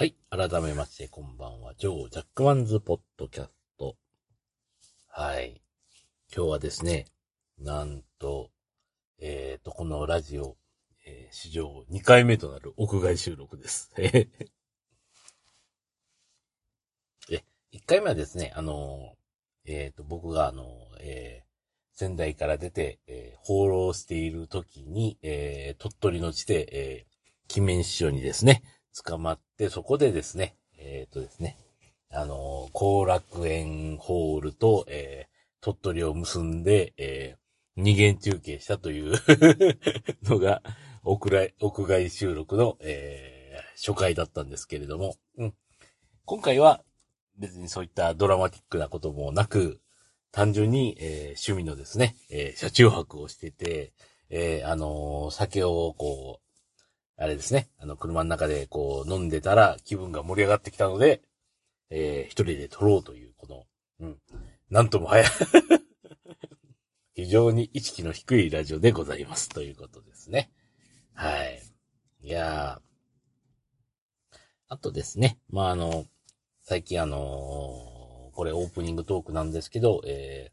[0.00, 0.14] はい。
[0.30, 1.74] 改めまして、こんばんは。
[1.74, 3.50] ジョー・ジャックマンズ・ポッドキャス
[3.80, 3.96] ト。
[5.08, 5.60] はい。
[6.32, 7.06] 今日はですね、
[7.58, 8.52] なんと、
[9.18, 10.56] えっ、と、このラジオ、
[11.04, 13.92] えー史上2回目となる屋外収録です。
[13.98, 14.28] え、
[17.72, 19.16] 1回目はですね、あの、
[19.64, 21.48] えっ、と、僕があの、えー
[21.98, 28.62] 仙台から出て、え放浪している時に、えー鳥取の地で、えー、鬼面師匠にですね、
[29.02, 31.56] 捕まって、そこでですね、えっ、とですね、
[32.10, 37.38] あの、後楽園ホールと、えー鳥取を結んで、えー
[37.80, 39.14] 二元中継したという
[40.24, 40.62] のが、
[41.04, 43.38] 屋外屋外収録の、えー
[43.76, 45.54] 初回だったんですけれども、うん。
[46.24, 46.82] 今回は
[47.36, 49.80] 別にそういったドラマティックなこともなく、
[50.32, 53.92] 単純に、えー趣味のですね、えー車中泊をしてて、
[54.30, 56.47] えーあのー酒をこう、
[57.18, 61.20] あれですね、あの、車の中でこう飲んでたら気分が盛り上がってきたので、
[61.90, 63.46] えー一人で撮ろうという、こ
[64.00, 64.18] の、うん、
[64.70, 65.26] なんとも早い、
[67.14, 69.48] 非常に意識の低いラジオでございます。
[69.48, 70.52] ということですね。
[71.12, 71.60] はい。
[72.22, 76.06] いやーあとですね、まあ、あの、
[76.60, 77.98] 最近あのー
[78.38, 80.52] これオープニングトークなんですけど、え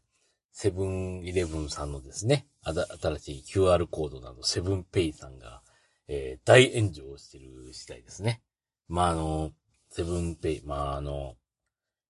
[0.50, 5.62] セブンイレブンさんのですね、新しい QR コードなど、セブンペイさんが、
[6.08, 8.42] えー、大炎上してる次第ですね。
[8.88, 9.52] まあ、あの、
[9.90, 11.36] セブンペイ、まあ、あの、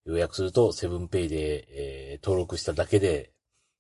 [0.05, 3.33] 予約すると、セブンペイで、えー登録しただけで、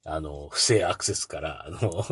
[0.04, 2.04] あの、不正アクセスから、あの、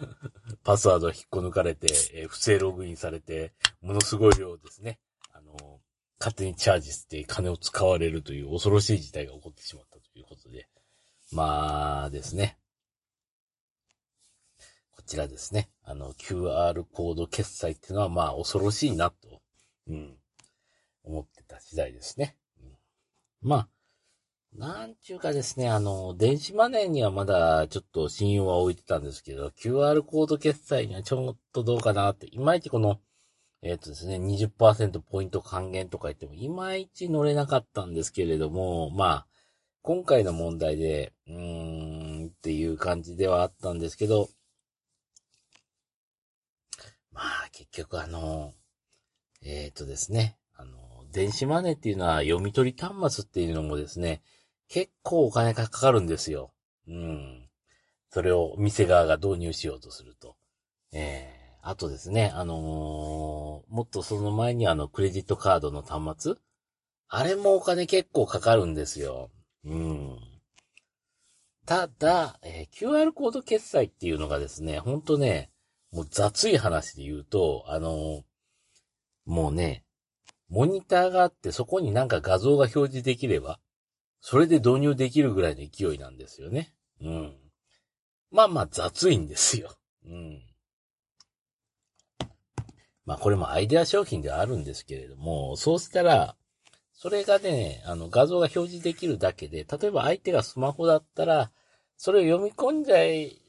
[0.64, 4.98] パスワードを引っこ抜かれて、えー不正ログインされて、ものすごい量ですね。
[5.32, 5.80] あの、
[6.18, 10.68] 勝手にチャージして金を使われるという恐ろしい事態が起こってしまったということで。
[11.32, 12.58] まあですね。
[15.04, 15.68] こちらですね。
[15.82, 19.42] あの、QR コード決済っていうのはまあ恐ろしいなと、
[19.86, 20.16] うん、
[21.02, 22.38] 思ってた次第ですね。
[22.58, 22.70] うん、
[23.42, 23.68] まあ、
[24.56, 32.98] なんちゅうかですね、あの、電子マネーにはまだちょっと信用は置いてたんですけど、QR コード決済にはちょっとどうかなって、いまいちこの、
[33.60, 39.26] えっ、とですね、20%ポイント還元とか言っても、いまいち乗れなかったんですけれども、まあ、
[39.82, 44.30] 今回の問題で、うーん、っていう感じではあったんですけど、
[47.14, 48.54] まあ、結局あの、
[49.42, 54.20] えっ、とですね、あの、電子マネーっていうのは読み取り端末っていうのもですね、
[54.68, 56.52] 結構お金がかかるんですよ。
[56.88, 57.48] うん。
[58.10, 60.36] それを店側が導入しようとすると。
[60.92, 66.34] えーあとですね、あのーもっとその前にあの、クレジットカードの端末
[67.08, 69.30] あれもお金結構かかるんですよ。
[69.64, 70.18] うん。
[71.64, 75.50] ただ、えー QR コード決済っていうのがですね、ほんとね、
[75.94, 78.24] もう雑い話で言うと、あの
[79.24, 79.84] もうね、
[80.48, 83.60] モニターがあってそこになんか画像が表示できれば、
[84.20, 86.74] それで導入できるぐらいの勢いなんですよね。
[87.00, 87.36] うん。
[88.32, 89.70] まあまあ雑いんですよ。
[90.04, 90.42] うん。
[93.06, 96.34] まあこれもアイデア商品ではあるんですけれども、そうしたら、
[96.92, 101.52] それがね、あの画像が表示できるだけで、例えば相手がスマホだったら、
[101.96, 103.40] それを読み込んじゃい、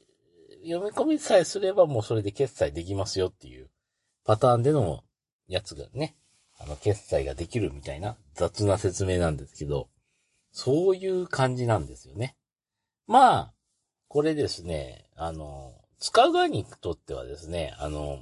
[0.66, 3.70] 読み込みさえすればもうそれで決済できますよっていう
[4.24, 5.04] パターンでの
[5.48, 6.16] やつがね、
[6.58, 9.88] あの決済ができるみたいな雑な説明なんですけど、
[10.50, 12.36] そういう感じなんですよね。
[13.06, 13.52] まあ、
[14.08, 18.18] これですね、あの、使う側にとってはですね、あの、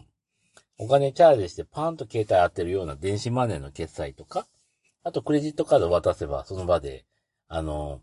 [0.78, 4.46] お金チャージしてパーンと携帯当てるような電子マネーの決済とか、
[5.04, 7.04] あとクレジットカード渡せばその場で、
[7.48, 8.00] あの、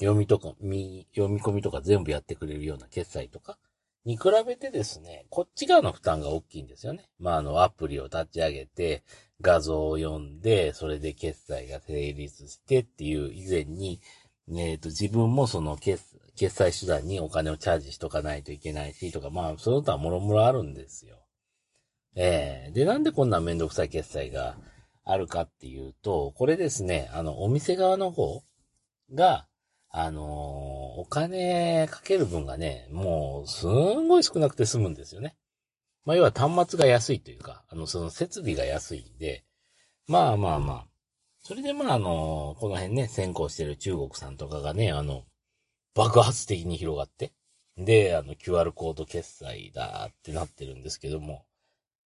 [0.00, 3.58] 読みとか、み、読み込みとか全部やってくれるような決済とか
[4.04, 7.08] に比べてですね、こっち側の負担が大きいんですよね。
[7.18, 9.04] まあ、あの、アプリを立ち上げて、
[9.40, 14.00] 画像を読んで、それで決済が成立してっていう以前に、
[14.52, 16.02] えっ、と、自分もその決、
[16.36, 21.16] 決済手段にお金をチャージしとかないといけないし、とか、まあ、その他もろもろあるんですよ。
[22.16, 24.56] ええで、なんでこんなめんどくさい決済が
[25.04, 28.42] あるかっていうと、これですね、あの、お店側の方
[29.14, 29.46] が、
[29.90, 35.36] あのーお金かける分がね、もう、すんごい少なくて済むんですよね。
[36.04, 39.44] まあ、要は端末が安いというか、あの、その設備が安いんで、
[40.06, 40.86] まあまあまあ。
[41.42, 45.24] それでまああのこの辺ね、先行してる中国さんとかがね、あの、
[45.94, 47.32] 爆発的に広がって、
[47.78, 51.46] で、あの、QR コード決済だってなってるんですけども、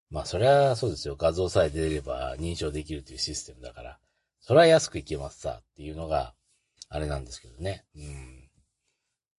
[0.09, 1.15] まあそりゃそうですよ。
[1.15, 3.99] 画像さえ出れば認証できるというシステムだから、
[4.41, 6.33] それは安くいけますさっていうのが、
[6.93, 7.85] あれなんですけどね。
[7.95, 8.49] うん。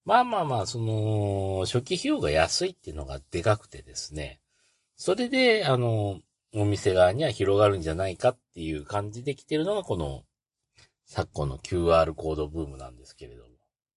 [0.06, 4.40] まあまあまあ、その、初期費用が安いっていうのがでかくてですね。
[4.96, 6.20] それで、あの、
[6.54, 10.24] お店側には広がるんじゃないかっていう感じで来てるのがこの
[11.06, 13.50] 昨今の QR コードブームなんですけれども。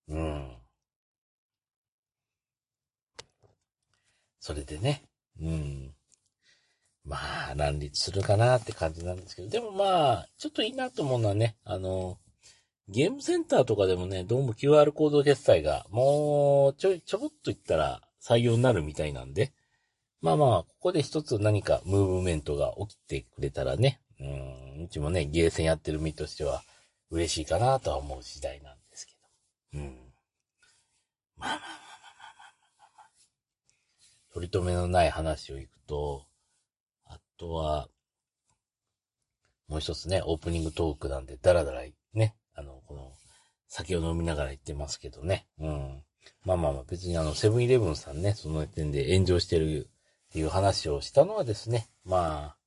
[0.09, 0.57] うん。
[4.39, 5.03] それでね、
[5.41, 5.95] うん。
[7.05, 7.17] ま
[7.51, 12.17] あ、乱立するかなって感じなんですけど、でもまあ、ちょっといいなと思うのはね、あの、
[12.87, 19.53] ゲームセンターとかでもね、どうも QR コード決済が、もう、ちょい、ちょぼっと言ったら採用になるみたいなんで、
[20.21, 24.23] まあまあ、ここで一つ何かムーブメントが起きてくれたらね、う
[24.81, 26.61] ん、うちもね、ゲーセンやってる身としては
[27.09, 29.13] 嬉しいかなとは思う時代なんですけ
[29.73, 29.79] ど。
[29.79, 29.95] うん。
[31.37, 33.09] まあまあまあまあまあまあまあ。
[34.33, 36.27] 取り留めのない話をいくと、
[37.05, 37.89] あとは、
[39.67, 41.83] もう一つね、オープニングトークなんで、ダラダラ
[42.13, 43.11] ね、あの、この、
[43.67, 45.47] 酒を飲みながら言ってますけどね。
[45.59, 46.03] うん。
[46.43, 49.89] まあまあまあ、別にあの、セブンイレブンさんね、その点で炎上してる
[50.29, 52.57] っていう話をしたのはですね、まあ、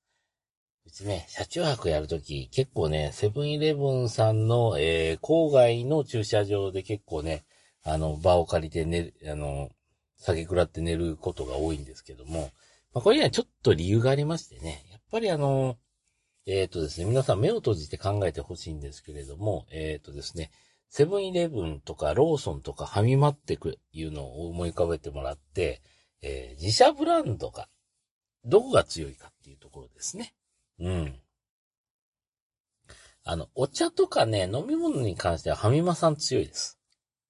[0.87, 7.45] うちね、車中泊やるとき、結構ね、セブンイレブンさんの、えー、郊外の駐車場で結構ね、
[7.85, 9.71] あの、場を借りて寝る、あの、
[10.17, 12.51] 酒食らって寝ることが多いんですけども、
[12.93, 15.77] まあ、これにはちょっと理由がありましてね、やっぱりあの、
[16.51, 20.51] えっ、とですね、皆さん目を閉じて考えてほしいんですけれども、えっ、ー、とですね、
[20.89, 25.83] セブンイレブンとかローソンとかファミマってくいうのを思い浮かべてもらって、
[26.23, 27.69] えー、自社ブランドが、
[28.47, 30.33] どこが強いかっていうところですね。
[30.81, 31.21] うん。
[33.25, 36.79] あの、お茶とかね、飲み物に関してはファミマさん強いです。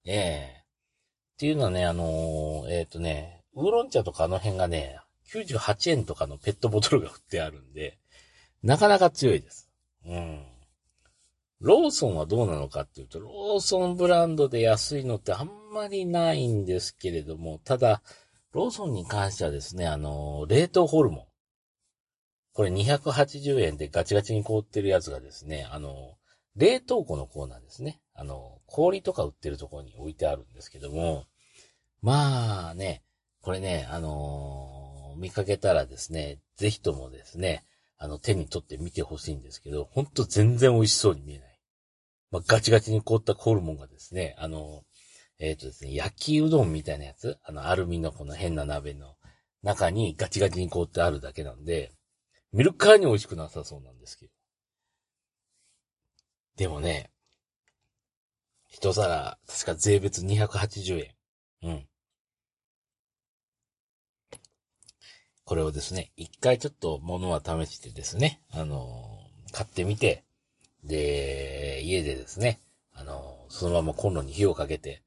[0.05, 0.65] ええー、っ
[1.39, 5.01] ていうのはね、あのー、えっ、とね、ウーロン茶とかあの辺がね、
[5.33, 7.99] 98円とかのペットボトルが振ってあるんで、
[8.69, 9.71] なかなか強いです。
[10.05, 10.45] うん。
[11.59, 18.03] ローソンはどうなのかっていうと、ローソンブランドで安いのってあんまりないんですけれども、ただ、
[18.53, 21.25] ローソンに関してはですね、あの、冷凍ホルモン。
[22.53, 26.19] これ280円でガチガチに凍ってるやつがですね、あの、
[26.55, 28.03] 冷凍庫のコーナーですね。
[28.13, 31.25] あの、氷とか売ってるところに置いてあるんですけども、
[32.03, 33.03] まあね、
[33.41, 37.65] これね、あのー、見かけたらですね、ぜひともですね、
[37.99, 41.59] あの、手に取って見てほしいんですけど、ほんと全然美味しそうに見えない。
[42.31, 44.85] まあ、ガチガチに凍ったホルモンがですね、あの、
[45.41, 49.17] えっ、ー、とですね、焼きうどんみたいなやつ、あの、アルミのこの変な鍋の
[49.63, 51.93] 中にガチガチに凍ってあるだけなんで、
[52.53, 54.33] 見るからに美味しくなさそうなんですけど。
[56.57, 57.11] でもね、
[58.69, 61.15] 一皿、確か税別280円。
[61.63, 61.89] うん。
[65.49, 69.19] これをですね、一回ちょっと物は試してですね、あの、
[69.51, 70.23] 買ってみて、
[70.85, 72.61] で、家でですね、
[72.93, 75.03] あの、そのままコンロに火をかけて、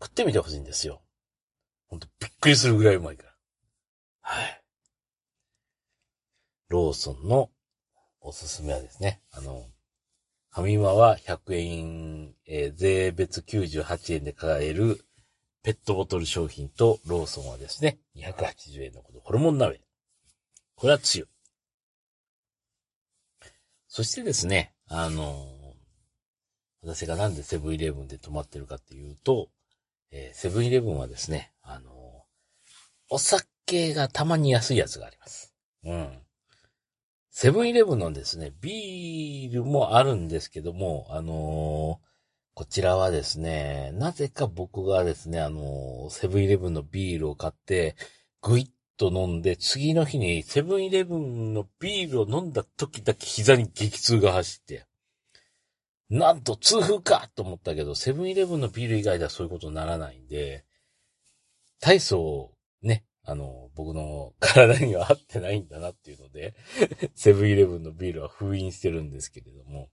[0.00, 1.02] 食ってみてほしいんですよ。
[1.86, 3.32] ほんとびっくりするぐらいうまいから。
[4.22, 4.62] はい。
[6.70, 7.50] ローソンの
[8.22, 9.66] おすすめはですね、あの、
[10.48, 15.04] ファミマは100円、えー、税別98円で買える
[15.62, 19.80] ペットボトル商品とローソンはですね、280円のこと、ホルモン鍋。
[20.74, 21.28] これは強い。
[23.86, 29.50] そしてですね、あのー、私がなんでセブンイレブンで泊まってるかっていうと、
[30.10, 31.92] えー、セブンイレブンはですね、あのー、
[33.10, 35.54] お酒がたまに安いやつがあります。
[35.84, 36.18] うん。
[37.30, 42.11] セブンイレブンのですね、ビールもあるんですけども、あのー
[42.54, 47.96] こちらはですね、なぜか僕がですね、あの、セブンイレブンのビールを買って、
[48.42, 54.86] ぐいっと飲んで、次の日にセブンイレブンのビールを飲んだ時だけ膝に激痛が走って、
[56.10, 60.66] なんと痛風かと思ったけど、セブンイレブンのビール以外ではそういうことにならないんで、
[61.80, 66.54] 体操、ね、あの、僕の 体には合ってないんだなっていうので、
[67.14, 69.88] セブンイレブンのビールは封印してるんですけれども、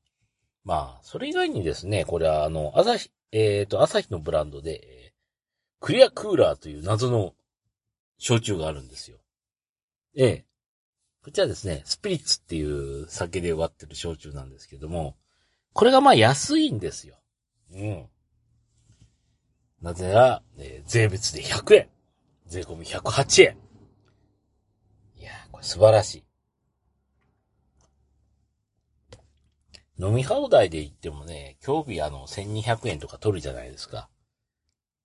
[0.64, 5.14] まあ、それ以外にですね、これはあの、朝日、えっ、ー、と、朝日のブランドで、
[5.80, 7.34] クリアクーラーという謎の
[8.18, 9.18] 焼酎があるんですよ。
[10.16, 10.46] ええ。
[11.24, 15.16] こちらですね、スピリッツっていう酒で割ってる焼酎なんですけども、
[15.74, 17.16] これがまあ安いんですよ。
[17.72, 18.06] うん。
[19.82, 21.90] なぜなら、えー、税別で100円。
[22.48, 23.58] 税込み108円。
[25.18, 26.24] いや、これ素晴らしい。
[30.00, 34.10] 飲み放題で言ってもね、今日日あの、1200円とか取るじゃないですか。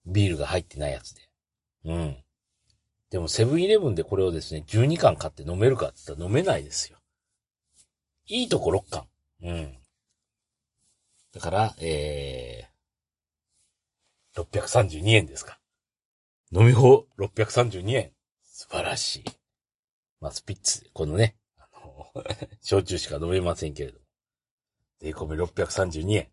[0.06, 1.22] ビールが入ってないやつで。
[1.84, 2.16] うん。
[3.10, 6.98] でもセブンイレブンでこれをですね、12缶買って飲めるかって言ったら飲めないですよ。
[8.26, 9.06] いいとこ6缶。
[9.42, 9.78] うん。
[11.32, 15.58] だから、えー、632円ですか。
[16.52, 18.12] 飲み放632円。
[18.44, 19.24] 素晴らしい。
[20.20, 22.12] まあ、スピッツ、このね、あの
[22.62, 24.03] 焼酎しか飲めませんけれど。
[25.04, 26.28] 税込み632円。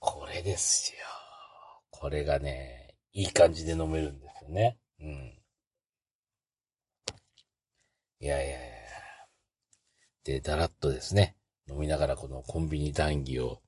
[0.00, 0.98] これですよ。
[1.90, 4.76] これがね、いい感じで飲めるんですよね。
[5.00, 5.38] うん。
[8.18, 8.58] いやいやいや。
[10.24, 11.36] で、だらっとですね、
[11.68, 13.62] 飲みながらこのコンビニ談義を、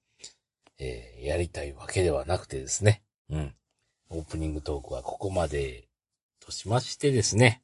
[0.80, 3.04] えー、やりたいわけではなくてですね。
[3.30, 3.54] うん。
[4.08, 5.86] オープニングトークはここまで
[6.40, 7.62] としましてですね。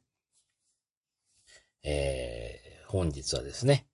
[1.83, 3.85] えー、本日はですね、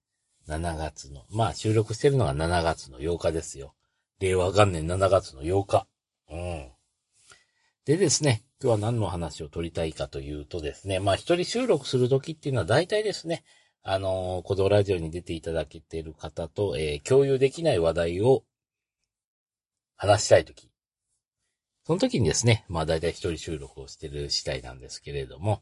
[0.49, 3.75] 7月の、まあ収録してるのが7月の8日ですよ。
[4.19, 5.87] 令和元年7月の8日。
[6.31, 6.71] うん。
[7.85, 13.43] でですね、今日は何の話を取りたいかというとですね、まあ一人収録するときっていうのは大体ですね、
[13.83, 18.43] あのー、このラジオに出ていただけている方と、えー、共有できない話題を
[19.95, 20.69] 話したいとき。
[21.85, 25.61] その時にですね、まあ大体一人収録をしてる次第なんですけれども、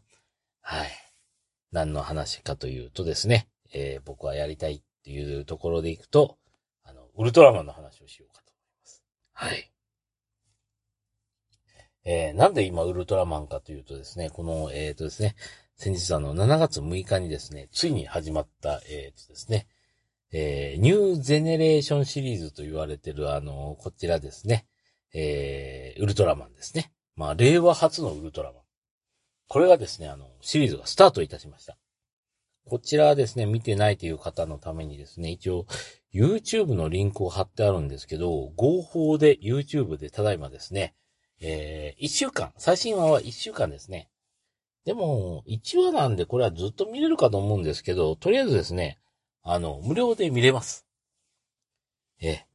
[0.62, 0.89] はい。
[1.72, 6.38] 何の話かというとですね、えー、僕はやりたいっていうところでいくと、
[6.83, 9.03] あの、ウルトラマンの話をしようかと思います。
[9.33, 9.71] はい。
[12.05, 15.36] えー、なんで今ウルトラマンかというとですね、この、えっ、ー、とですね、
[15.75, 19.67] 先日あの、7月6日にですね、ついに始まった、えっ、ー、とですね、
[20.31, 24.65] えー、ニューゼネレーションシリーズと言われてるあの、こちらですね、
[25.13, 26.91] えー、ウルトラマンですね。
[27.15, 28.62] まあ、令和初のウルトラマン。
[29.47, 31.77] これがですね、あの、シリーズがスタートいたしました。
[32.69, 35.65] こちらですね、見てないという方のためにですね、一応、
[36.13, 40.93] YouTube のリンクを貼ってあるんですけど、合法で YouTube でただいまですね、
[41.39, 44.09] えー、1週間、最新話は1週間ですね。
[44.86, 49.00] でも、1話なんでこれはずっと見れるかと思うんですけど、とりあえずですね、
[49.43, 50.86] あの、無料で見れます。
[52.19, 52.45] え、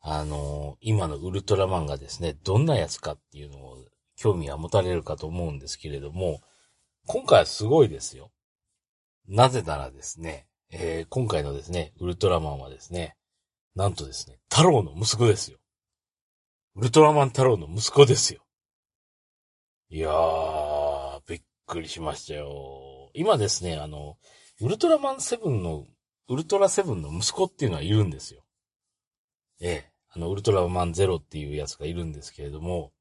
[0.00, 3.84] あの、今のウルトラマンがですね、どんなやつかっていうのを
[4.16, 6.40] 興味は持たれるかと思うんですけれども、
[7.06, 8.30] 今回はすごいですよ。
[9.28, 13.14] なぜならですね、えー、今回のですね、ウルトラマンはですね、
[13.74, 15.58] なんとですね、太郎の息子ですよ。
[16.76, 18.42] ウルトラマン太郎の息子ですよ。
[19.90, 23.10] いやー、びっくりしましたよ。
[23.12, 24.16] 今ですね、あの、
[24.60, 25.86] ウルトラマンセブンの、
[26.28, 28.44] ウルトラセブンの息子っていうのはいるんですよ。
[29.60, 32.92] ええ、あの、ウルトラマンゼロっていうやつがいるんですけれども、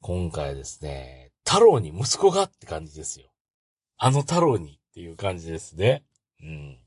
[0.00, 3.30] 今回ですね、太郎に息子がって感じですよ。
[3.96, 6.04] あの太郎にっていう感じですね。
[6.40, 6.78] うん。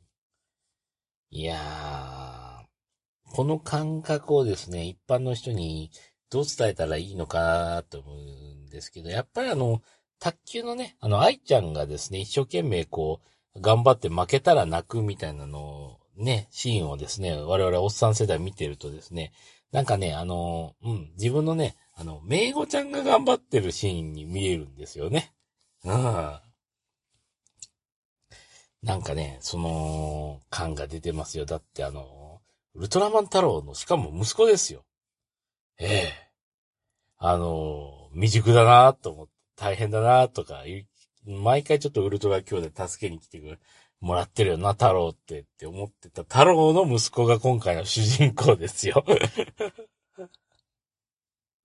[1.29, 5.91] いやー、この感覚をですね、一般の人に
[6.29, 9.81] どう伝えたらいいのかと思うんですけど、やっぱりあの、
[10.19, 13.19] 卓球のね、あの、愛ちゃんがですね、一生懸命こ
[13.55, 19.33] う、頑張って負けたら泣くみたいなのを、ね、シーンをですね、我々おっさん世代見てるとですね、
[19.73, 25.33] なんかね、あの、うん、自分のね、あの、めいごちゃんが頑張ってるシーンに見えるんですよね。
[25.83, 26.46] うん。
[28.87, 31.43] なんかね、その、感が出てますよ。
[31.45, 32.39] だってあの、
[32.73, 34.85] ウルトラマン太郎の、しかも息子ですよ。
[35.77, 36.31] ええ
[37.17, 40.63] あの、未熟だなと思って、大変だなとか、
[41.25, 43.59] 毎回ちょっとウルトラ兄弟助けに来てくれ、
[43.99, 49.03] もらってるよな、太郎ってって思ってた太郎の息子が今回の主人公ですよ。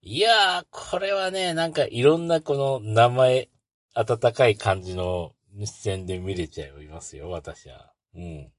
[0.02, 3.48] いやー、これはね、なんかいろんなこの名前、
[3.94, 7.92] 温かい感じの視線で見れちゃいますよ、私は。
[8.14, 8.52] うん。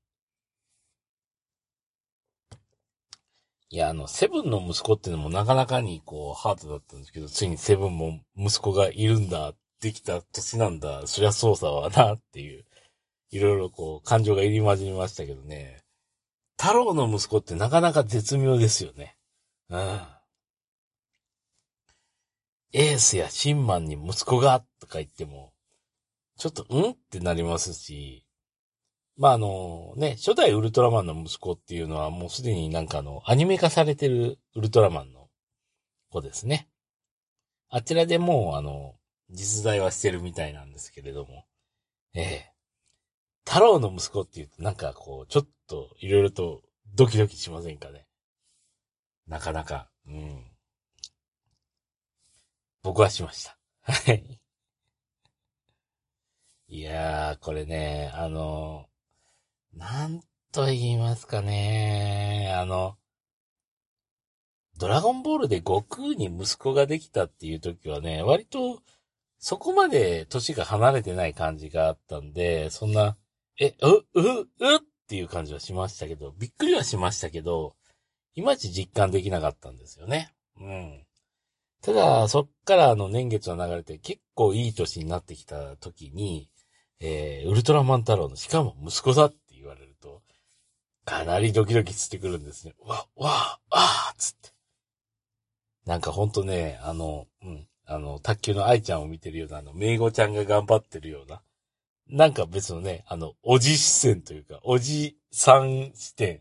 [3.69, 12.65] いや、あの、セブンの息子ってのもなかなかにこう、ハートだったんですけど、ついにセブンも息子がいるんだ、できた年なんだ、そりゃそうさはな、っていう、
[13.31, 15.83] いろいろこう、感情が入り混じりましたけどね。
[16.61, 19.17] 太郎の息子ってなかなか絶妙ですよね。
[19.69, 20.01] うん。
[22.73, 25.52] エースやシンマンに息子が、とか言っても、
[26.37, 26.91] ちょっと、ん？
[26.91, 28.25] ってなりますし、
[29.17, 35.29] まあ、あの、ね、初代ウルトラマンの息子っていうのはもうすでになんかあの、アニメ化されてるウルトラマンの
[36.09, 36.69] 子ですね。
[37.69, 38.95] あちらでもう、あの、
[39.29, 41.45] 実在はしてるみたいなんですけれども。
[42.15, 42.53] ええ
[43.45, 46.61] 太郎の息子って言うとなんかこう、ちょっといろいろと
[46.95, 48.07] ドキドキしませんかね。
[49.27, 50.51] なかなか、うん。
[52.83, 53.57] 僕はしました。
[53.81, 54.42] はい。
[56.75, 58.87] いやー、これね、あの
[59.75, 62.51] なんと言いますかね。
[62.57, 62.97] あの、
[64.79, 68.81] ドラゴンボールで悟空に息子ができたっていう時はね、割と
[69.37, 73.17] そこまで歳が離れてない感じがあったんで、そんな、
[73.59, 74.43] え、う、う、う
[74.77, 77.75] っていう感じはしましたけど、びっくりはしましたけど、
[78.33, 80.33] いまいち実感できなかったんですよね。
[80.59, 81.05] うん。
[81.83, 86.49] ただ、そっからあの年月の流れて結構いい年になってきた時に、
[87.05, 90.21] えー、ウルトラマン太郎の、しかも息子だって言われると、
[91.03, 92.73] かなりドキドキしてくるんですね。
[92.79, 94.51] わ、わ、あーつって。
[95.85, 101.41] なんかほんとね、あの、うん、あの、卓球の愛ちゃんを見てるような、あの、メイゴちゃんが頑張ってるような、
[102.07, 106.39] なんか別のね、あの、おじ視線というか、おじさん視点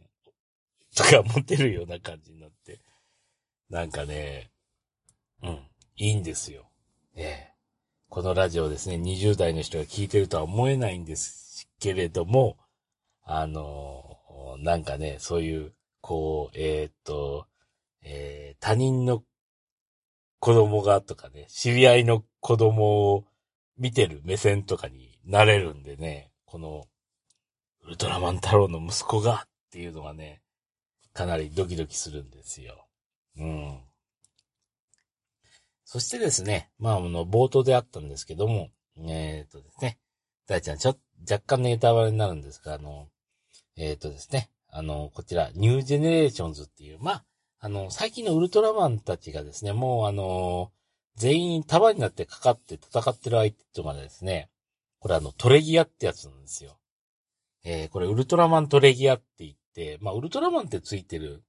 [0.95, 2.81] とか持てるような感じになって、
[3.69, 4.53] なんかね、
[5.43, 5.59] うん、
[5.97, 6.71] いいんですよ。
[7.17, 7.52] ええ。
[8.13, 12.59] このラジオですね、20代の人が聞いてるとは思えないんですけれども、
[13.25, 14.19] あの、
[14.59, 17.47] なんかね、そういう、こう、えー、っと、
[18.03, 19.25] えー、他人の
[20.41, 23.25] 子供がとかね、知り合いの子供を
[23.79, 26.85] 見てる目線とかになれるんでね、この、
[27.87, 30.43] ウルトラマンタロウの息子がっていうのがね、
[31.15, 32.87] かなりドキドキするんですよ。
[33.39, 33.81] うん。
[35.93, 39.99] そしてですね、まあ、あの、冒頭であったんですけども、えっ、ー、とですね、
[40.47, 40.97] 大ちゃん、ちょ、
[41.31, 43.09] 若干ネタバレになるんですが、あの、
[43.77, 47.25] えっ、ー、とですね、あの、こちら、ニュージェネレーションズっていう、まあ、
[47.61, 50.73] あの、最近のウルトラマンたちがですね、もうあの、
[51.17, 54.49] 全員束になってかかって戦ってる相手とかですね、
[54.99, 56.79] これあの、トレギアってやつなんですよ。
[57.65, 61.43] えー、これウルトラマントレギアって言って、まあ、ウルトラマンってついてる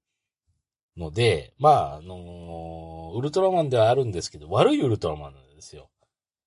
[0.98, 5.90] ので、まあ、あのー、ウルトラマンではあるんですけど、悪いウルトラマンなんですよ。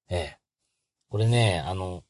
[0.08, 0.38] ええ。
[1.08, 2.04] これね、あの、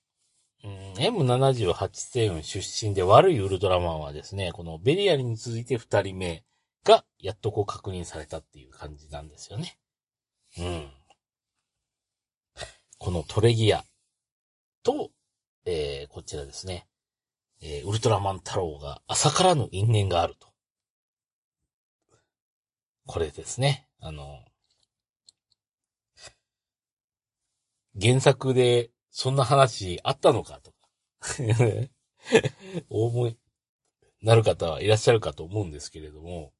[0.62, 6.45] M78 星雲出身で悪いウルトラマンはですね、このベリアリに続いて二人目
[6.85, 9.78] が、やっとこう確認されたっていう感じなんですよね。
[10.59, 10.90] うん。
[12.99, 13.85] このトレギア
[14.83, 15.11] と、
[15.64, 16.87] えー、こちらですね、
[17.62, 20.49] えー、ウルトラマン太郎が朝からの因縁があると。
[23.07, 23.89] これですね。
[24.01, 24.41] あの、
[28.01, 30.77] 原作でそんな話あったのかとか
[32.91, 33.39] お思い、
[34.23, 36.53] なる方はいらっしゃるかと思うんですけれども、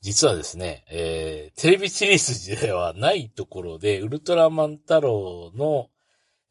[0.00, 5.90] 実はですね、えー、テレビシリーズではないところで、ウルトラマン太郎の、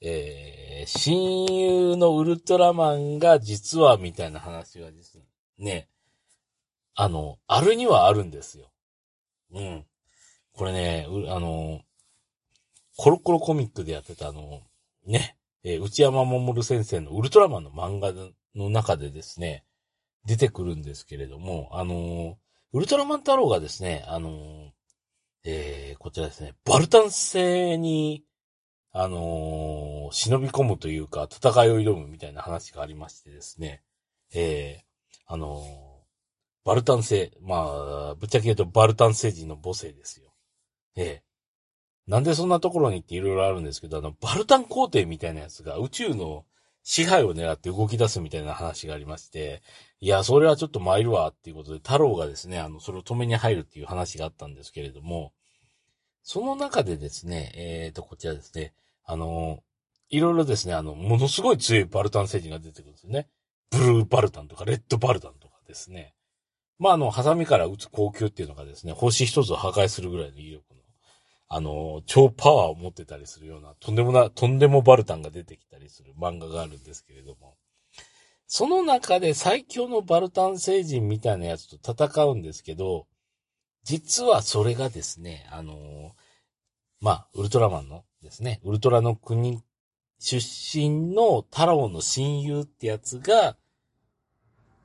[0.02, 5.20] えー、親友のウルトラマンが実はみたいな話がです
[5.58, 5.88] ね、
[6.99, 8.71] あの、あるにはあるんですよ。
[9.53, 9.86] うん。
[10.53, 11.81] これね、あの、
[12.97, 14.62] コロコロコミックでやってたあの、
[15.05, 18.12] ね、えー、内山守先生のウルトラマンの漫画
[18.55, 19.63] の中でですね、
[20.25, 22.39] 出てくるんですけれども、あの、
[22.73, 24.71] ウルトラマン太郎がですね、あの、
[25.43, 28.23] えー、こちらですね、バルタン星に、
[28.91, 33.83] あのー、忍び込むというか、戦いを挑むみたいな話がありましてですね、
[34.33, 35.96] えー、あのー
[36.67, 37.32] バルタン星。
[37.41, 37.56] ま
[38.10, 40.34] あ、ぶっちゃけ言うとバルタン星人の母星ですよ。
[40.97, 41.23] ええ。
[42.08, 46.43] なんでそんなところにっていろいろあるんですけど、あの、バルタン皇帝みたいなやつが宇宙の
[46.84, 49.62] 支配を狙って動き出すみたいな話がありまして、
[50.01, 55.32] いや、それはちょっと参るわっていうことで、太郎がですね、あの、それを止めに入るっていう話があったんですけれども、
[56.23, 58.73] その中でですね、えっ、ー、と、こちらですね、
[59.06, 59.63] あの、
[60.10, 63.30] いろいろですね、あの、ものすごい強いバルタン星人が出てくるんですよね。
[63.71, 66.13] ブルーバルタンとか、レッドバルタンとかですね。
[66.80, 70.82] まあ、あの、ハサミから撃つ高級っていうのがですね、星一つを破壊するぐらいの威力の、
[71.50, 77.56] あの、超パワーを持ってたりするような、とんでもな、とんでもバルタンが出てきたりする漫画があるんですけれども、
[78.48, 83.08] その中で最強のバルタン星人みたいなやつと戦うんですけど、
[83.84, 86.12] 実はそれがですね、あの
[87.00, 89.62] まあ、ウルトラマンのですね、ウルトラの国
[90.20, 93.56] 出身の太郎の親友ってやつが、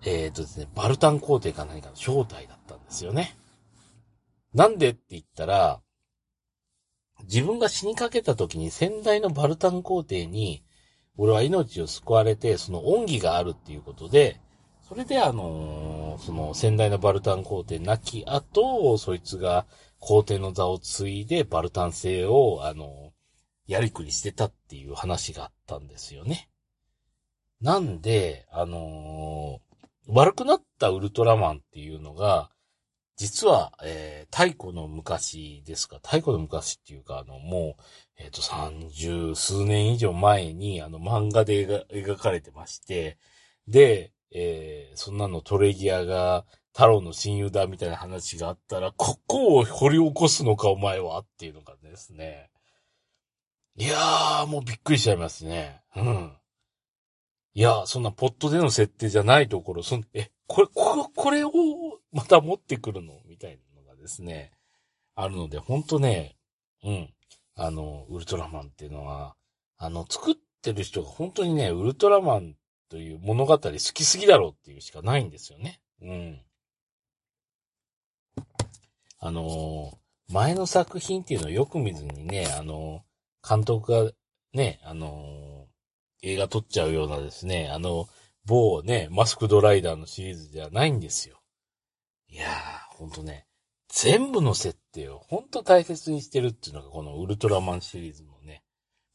[0.05, 3.37] えっ、ー、とですね、バルタン皇帝か何かの正体だったんですよね。
[4.55, 5.81] なんでって言ったら、
[7.25, 10.65] 自分が死にかけた時に先代のバルタン皇帝に、
[11.17, 14.41] 俺は命を救われて、その恩義があるっていうことで、
[14.89, 19.67] それであのー、その先代のバルタン皇帝亡き後、そいつが
[20.01, 26.51] 皇帝の座を継いでバルタン星を、あのー、やりくりしてたっていう話があったんですよね。
[27.61, 28.81] なんで、あのー、
[30.09, 32.51] 悪くなったウルトラマンっていうのが、
[33.17, 37.83] 実は、えー、太古の昔ですか、太古の昔っていうか、あの、もう、
[38.19, 43.19] えっ、ー、と、三十数年以上前に、あの、漫画で描かれてまして、
[43.69, 52.51] で、えー、そんなのトレギアが太郎の親友だみたいな話があったら、ここを掘り起こすのかお前はっていうのがですね。
[53.77, 55.83] いやー、もうびっくりしちゃいますね。
[55.97, 56.33] うん。
[57.55, 61.51] いや、そんなポットでの設定じゃないところ、そん、え、これ、ここれを
[62.13, 63.21] また持ってくるの？
[63.27, 64.53] みたいなのがですね、
[65.15, 66.37] あるので、ほんとね、
[66.83, 67.15] うん。
[67.55, 69.37] あの、ウルトラマンっていうのは、
[69.77, 72.55] あの、作ってる人が本当にね、ウルトラマン
[72.89, 75.81] という物語好きすぎだろうっていうしかないんですよね。
[76.01, 76.41] うん。
[79.19, 83.05] あの、前の作品っていうのをよく見ずにね、あの、
[83.47, 84.11] 監督が
[84.55, 85.52] ね、あの、
[86.23, 88.09] 映画撮っちゃうようなですね、あの、
[88.47, 91.43] 某ね、マスクドライダーのシリーズではないんですよ。
[92.29, 93.47] いやー、ほんとね、
[93.89, 98.63] 全部の設定をほんと大切にしてるっていうのがこのウルトラマンシリーズのね、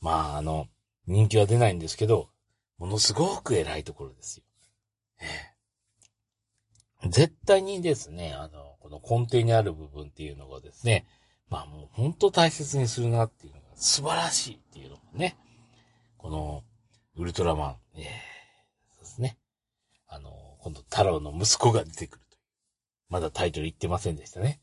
[0.02, 0.68] まああの、
[1.08, 2.30] 人気は出ないんですけど、
[2.78, 4.44] ものすごく偉いところですよ。
[7.10, 11.06] 絶対にですね、あの、この根底にある部分っていうのがですね、
[11.50, 15.38] まあもう本当大切にするなっていうのが素晴らしいっていうのがね、
[16.18, 16.64] この
[17.18, 18.04] ウルトラマン、えー、
[18.96, 19.38] そうですね。
[20.08, 22.42] あの、今度太郎の息子が出てくるという。
[23.10, 24.62] まだタイトル言ってませんでしたね。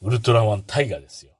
[0.00, 1.32] ウルトラマンタイガですよ。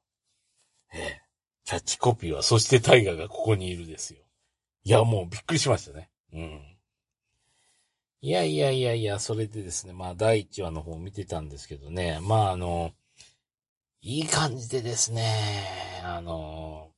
[0.92, 4.20] ええー、キャッチコピーはそしてタイガがここにいるですよ。
[4.84, 6.08] いや、もうびっくりしましたね。
[6.32, 6.60] うん。
[8.20, 12.92] いやいやいやいや、それでですね、まあ第1話の方見てたんですけどね、まああの、
[14.02, 16.90] いい感じでですね、あの、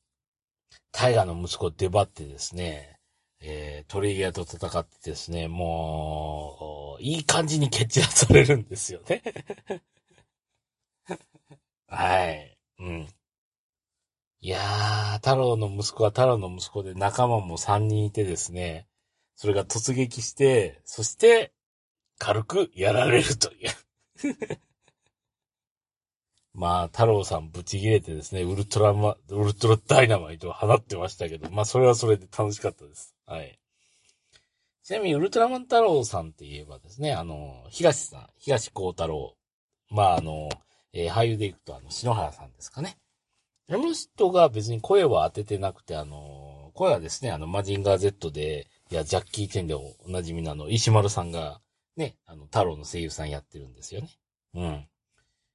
[0.92, 2.95] タイガーの息子出張ってですね、
[3.40, 9.22] えー、トレイヤーと戦ってですね、もう、いい感じに蹴散らされるんですよね。
[11.88, 12.58] はい。
[12.78, 13.08] うん。
[14.40, 18.86] いやー、太郎の息子は太郎の息子で仲間も3人いてですね、
[19.34, 21.52] それが突撃して、そして、
[22.18, 23.70] 軽くやられるという
[26.54, 33.15] まあ、太郎さんぶち切れてですね、ウルトラマ、ウルトラダイナマイトを放ってましたけど、まあ、それはそれで楽しかったです。
[33.26, 33.58] はい。
[34.84, 39.36] ちなみに、ウルトラマン太郎さんって言えばですね、あの、東さん、東光太郎。
[39.90, 40.48] まあ、あの、
[40.92, 42.96] えー、俳優で行くと、あの、篠原さんですかね。
[43.68, 51.60] あの人が別に声は当ててなくて、あの、声はですね、あの、マジンガー Z で、いや、ジャッキー・チェンでおなじみのあの、石丸さんが、
[51.96, 54.10] ね、あの、太郎の声優さんやってるんですよね。
[54.54, 54.88] うん。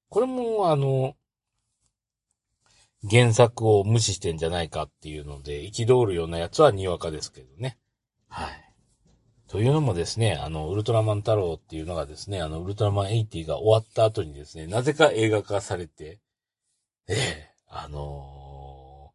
[0.10, 1.16] これも、あの、
[3.10, 7.78] 原作を無視してんじゃないかっていうので、憤るようなやつはにわかですけどね。
[8.28, 8.72] はい。
[9.48, 16.20] というのもですね、あの、ウルトラマン太郎っていうのがですね、あの、ウルトラマン80が終わった後にですね、なぜか映画化されて、
[17.10, 19.12] ええあの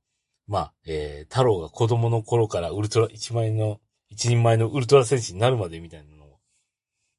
[0.49, 6.39] ー、まあ、えー、太郎が子供の頃からウルトラ一枚の一人前のウルトラ戦士になるまでみたいなのを、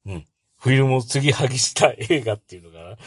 [0.06, 0.26] うん。
[0.58, 2.98] フィルムを継ぎはぎした映画っていうのが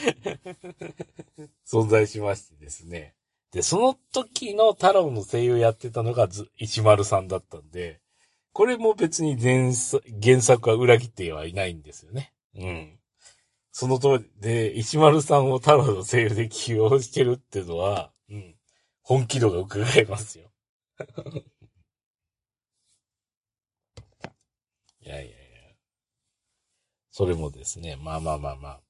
[1.67, 3.13] 存在しましてですね。
[3.51, 7.99] で、その時の太郎の声優やってたのがず、一丸さんだったんで、
[8.53, 9.73] これも別に原
[10.41, 12.33] 作は裏切ってはいないんですよね。
[12.55, 12.99] うん。
[13.71, 18.55] その通りで、一丸さんを太郎の声優で起用してるっていうのは、うん。
[19.01, 20.51] 本気度が伺えますよ。
[25.01, 25.35] いやいやいや。
[27.09, 28.81] それもですね、まあまあまあまあ、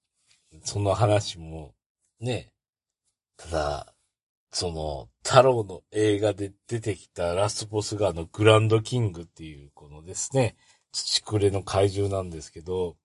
[0.63, 1.73] その話も、
[2.19, 2.51] ね、
[3.37, 3.95] ただ、
[4.51, 10.55] その、太郎の映画で出てきたラストボスがあのグランドキングっていうこのですね、
[10.91, 12.97] 土くれの怪獣なんですけど、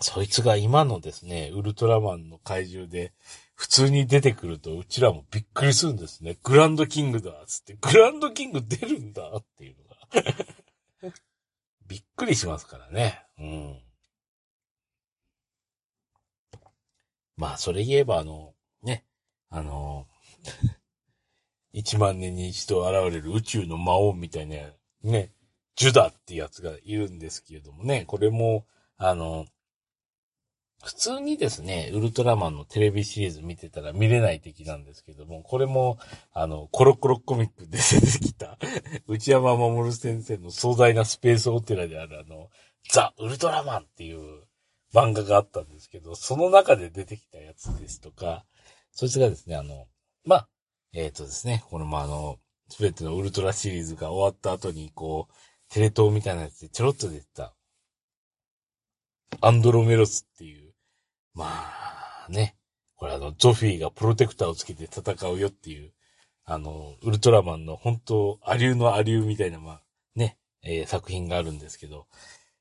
[0.00, 3.12] そいつが今のですね、ウルトラマンの怪獣で、
[3.54, 6.38] 普通に出てくると、うちらもびっくりするんですね。
[6.44, 11.14] グランドキングだつって、グランドキング出るんだっていうのが
[11.88, 13.24] びっくりしますからね。
[13.38, 13.82] うん。
[17.36, 18.54] まあ、それ言えば、あの、
[19.50, 20.06] あの、
[21.72, 24.56] 一万年に一度現れる宇宙の魔王みたいな、
[25.02, 25.32] ね、
[25.76, 29.46] ジュダってやつがいるんですけれどもね、これも、あの、
[30.84, 35.98] 普通にですね、ウルトラマンのテレビシリーズ見てたら見れない敵なんですけども、これも、
[36.32, 38.58] あの、コロコロコミックで出てきた、
[39.08, 42.48] 内山守先生の壮大なスペースオペラであるあの、
[42.90, 44.44] ザ・ウルトラマンっていう
[44.94, 48.44] 漫画があったんですけど、その中で出てきたやつですとか、
[48.92, 49.86] そいつがですね、あの、
[50.24, 50.48] まあ、
[50.92, 55.34] えっ、ー、とですね、このまあ、あの、すべてのウルトラシリーズが終わった後に、こう、
[55.70, 57.54] テレ東みたいなやつでちょろっと出てた、
[59.40, 60.74] アンドロメロスっていう、
[61.34, 62.56] まあね、
[62.96, 65.92] これあの、ゾフィーがプロテクターをつけて戦うよっていう、
[66.44, 69.82] あの、ウルトラマンの本当、アリューのアリューみたいな、まあ、
[70.14, 72.06] ね、えー、作品があるんですけど、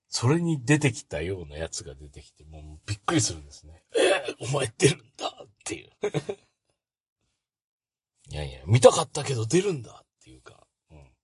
[0.09, 3.83] それに出てきたようなやつが出てきて、もうびっくりするんですね。
[4.39, 5.91] お前出るんだっていう。
[8.29, 11.15] いやいや、見たかったけど出るんだっていうか、うん。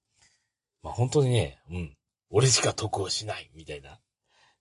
[0.81, 1.97] まあ本当にね、うん。
[2.29, 4.01] 俺しか得をしないみたいな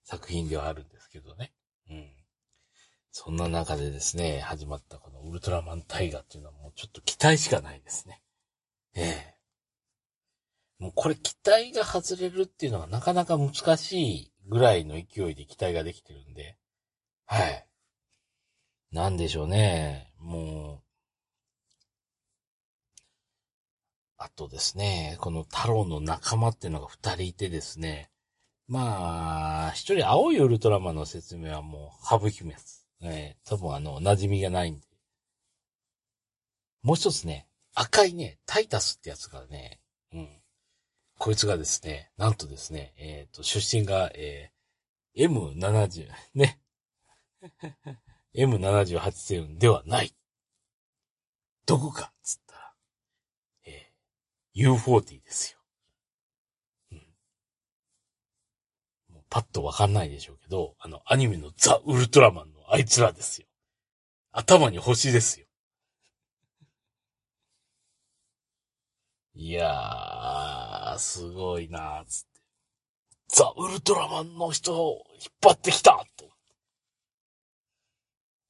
[0.03, 1.53] 作品ではあるんですけどね。
[1.89, 2.15] うん。
[3.11, 8.21] そんな中でですね、始まったこのウルトラマンタイガっていうのはもうちょっと期待しかないですね。
[8.95, 9.33] ええ
[10.79, 16.57] もうこれ期待が外れるっていうのはなかなか難しいぐらいの勢いで期待ができてるんで、
[17.25, 17.65] はい。
[18.93, 20.07] なんでしょうね。
[20.19, 20.83] もう、
[24.17, 28.11] あとですね、この太郎の仲間っていうのが二人いてですね、
[28.67, 32.87] まあ、一人青いウルトラマンの説明はもう省きます。
[33.01, 34.85] えー、多分あの、馴染みがないんで。
[36.83, 39.81] もう一つね、赤いね、タイタスってやつがね、
[40.13, 40.29] うん。
[41.17, 46.59] こいつがですね、なんとですね、えっ、ー、と、出身が、えー、M70、ね。
[48.35, 50.15] M78 星ではない。
[51.65, 52.73] どこか、つったら、
[53.65, 55.59] えー、U40 ですよ。
[56.91, 56.97] うん。
[59.13, 63.47] もうパッとわかんないでしょうけど、あの、アニメのザ・ウルトラマンのあいつらですよ。
[64.31, 65.45] 頭に星ですよ。
[69.35, 72.27] いやー、すごいなー、つって。
[73.27, 76.32] ザ・ウルトラマンの人を引っ張ってきたと。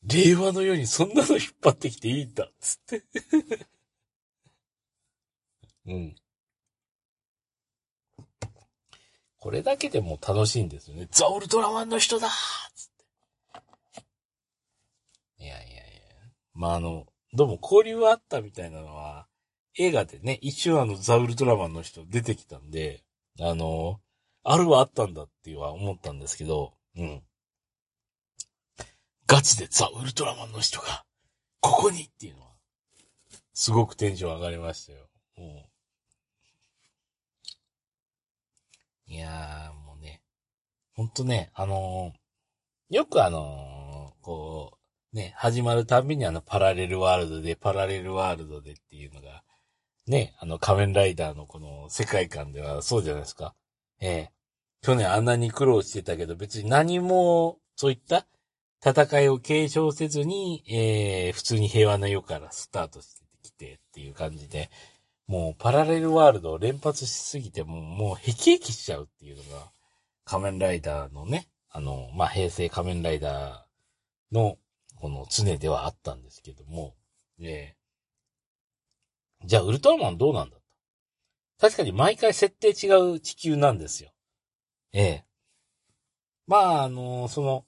[0.06, 3.04] 令和のようにそんなの引っ張ってきていいんだ、つって。
[5.86, 6.16] うん。
[9.40, 11.08] これだけでも楽しいんですよね。
[11.12, 12.30] ザ・ウルトラマンの人だ
[12.76, 12.90] つっ
[15.38, 15.44] て。
[15.44, 15.84] いやいやいや。
[16.54, 19.28] まあ、あの、どうも交流はあったみたいなのは、
[19.78, 23.04] 映画でね、一瞬あの、ザ・ウルトラマンの人出てきたんで、
[23.40, 24.00] あの、
[24.44, 27.24] あるはあったんだっていうは思ったんですけど、うん。
[29.34, 31.06] ガチでザ・ウルトラマンの人が、
[31.60, 32.50] ここにっていうのは、
[33.56, 35.10] すごくテンション上がりましたよ。
[35.36, 35.66] も
[39.08, 39.12] う。
[39.12, 40.22] いやー、もうね、
[40.94, 44.78] ほんとね、あのー、よくあのー、こ
[45.12, 49.42] う、ね、始まるたびにあの、パラレルワールドで、パラレルワールドでっていうのが、
[50.06, 53.56] ね、あの仮面ライダーのこの世界観ではそうじゃないですか。
[54.00, 54.32] ええ
[54.84, 58.28] 去年あんなに苦労してたけど別に何もそういった
[58.86, 64.70] 戦いを継承せずに、ええ普通に平和な世からスタートしてきてっていう感じで、
[65.28, 69.72] もうパラレルワールドを連発しすぎてももうヘキヘキしちゃうっていうのが
[70.26, 74.58] 仮面ライダーのね、あの、まあ、平成仮面ライダーの
[74.96, 76.96] この常ではあったんですけども、
[77.40, 77.84] ええ
[79.46, 80.62] じゃあ、ウルトラマンどうなんだと
[81.60, 84.12] 確かに毎回設定違う地球なんですよ。
[84.94, 85.26] ええ。
[86.48, 87.66] まあ、あの、その、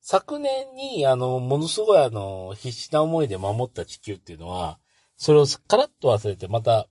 [0.00, 4.78] 昨年に、あの、ものすごいあの、必死な思いで守った地球っていうのは、
[5.16, 6.88] それをカラッと忘れてまた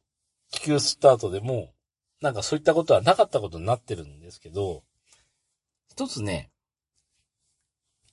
[0.51, 1.73] 地球スタートでも、
[2.21, 4.83] なんかそういったことはなかったことになってるんですけど、
[5.89, 6.51] 一つね、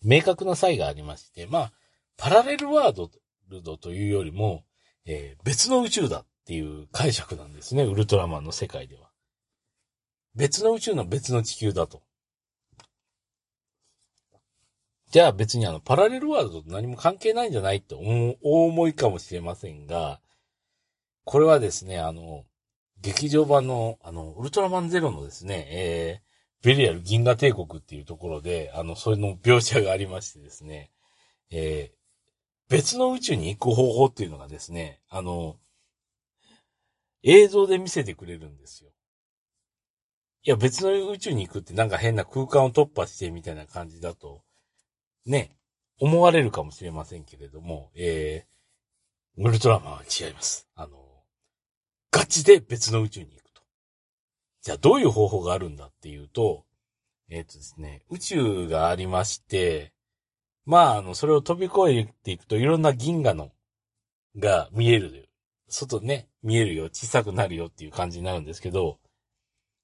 [0.02, 1.72] 明確な差異がありまして、まあ、
[2.16, 3.10] パラレルワー
[3.48, 4.64] ルドというよりも、
[5.06, 9.10] えー、別の宇宙だっていう解釈なんですね、ウルトラマンの世界では。
[10.34, 12.02] 別の宇宙の別の地球だと。
[15.14, 20.20] じゃあ別にあの、パラレルワールドと何も関係ないんじゃないってお思いかもしれませんが、
[21.22, 22.44] これはですね、あの、
[23.00, 30.90] 劇場版の、あの、ウルトラマンゼロのですね、えー、ベリアル銀河帝国っていうところで、あの、それの描写がありましてですね、
[31.52, 35.58] えー、別の宇宙に行く方法っていうのがですね、あの、
[37.22, 38.90] 映像で見せてくれるんですよ。
[40.42, 44.42] いや、別の宇宙に行くってなんか変な空間を突破してみたいな感じだと、
[45.26, 45.56] ね、
[45.98, 50.68] 思われるかもしれませんけれども、えー、ウルトラマンは違います。
[50.74, 50.98] あの、
[52.10, 53.62] ガチで別の宇宙に行くと。
[54.62, 56.64] じゃあどういう方法があるんだっていうと、
[57.30, 59.92] えっ、ー、とですね、宇宙がありまして、
[60.66, 63.50] まあ、あの、それを飛び越えていくといろんな銀河の、
[64.36, 65.28] が見える。
[65.68, 68.98] 外ね、見えるよ、小さくなるよっていう感じになるんですけど、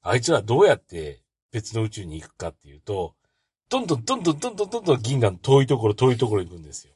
[0.02, 1.22] あいつはどうやって
[1.52, 3.14] 別の宇宙に行くかっていうと、
[3.70, 6.94] どんどんどんどんどんどんどん銀河の遠いところ遠いところ行くんですよ。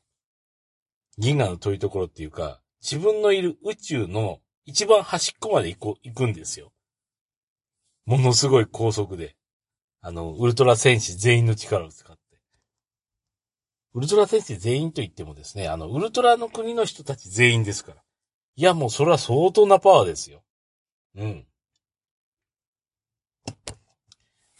[1.17, 6.73] 銀河の遠いところっていうか、自分のいる宇宙の一番端っこまで行こ行くんですよ。
[8.07, 9.37] ものすごい高速で。
[10.01, 12.23] あの、ウルトラ戦士全員の力を使って。
[13.95, 18.03] ウルトラ先生全員と言ってもですね、あの、ウルトラの国の人たち全員ですから。
[18.57, 20.43] いや、もうそれは相当なパワーですよ。
[21.15, 21.47] うん。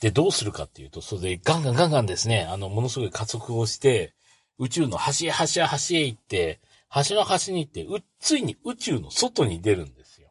[0.05, 4.13] で、どうするかっていうと、それでガンガンガンガンですね、あの、ものすごい加速をして、
[4.59, 10.29] 宇宙の端へ端へ端へ行って、端の端に行って、う、ついに宇宙の外に出るんですよ。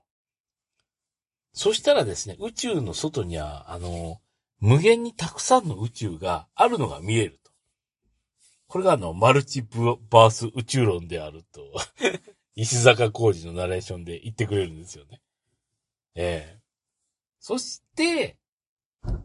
[1.53, 4.21] そしたらですね、宇宙の外には、あの、
[4.59, 7.51] 無限にたくさんの宇宙があるのが見えると。
[8.67, 11.73] これがあの、マルチバース宇宙論であると
[12.53, 15.19] 石坂浩二のナレーションで言ってくれるんですよね。
[16.13, 16.61] ええ
[17.39, 18.37] そして、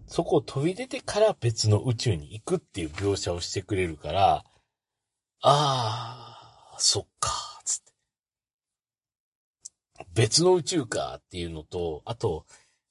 [0.06, 4.44] そこを飛び出てから別の宇宙に行くっていう描写をしてくれるから、
[5.42, 7.30] あー、そっか、
[7.64, 7.92] つって。
[10.14, 12.46] 別の宇宙かっていうのと、あと、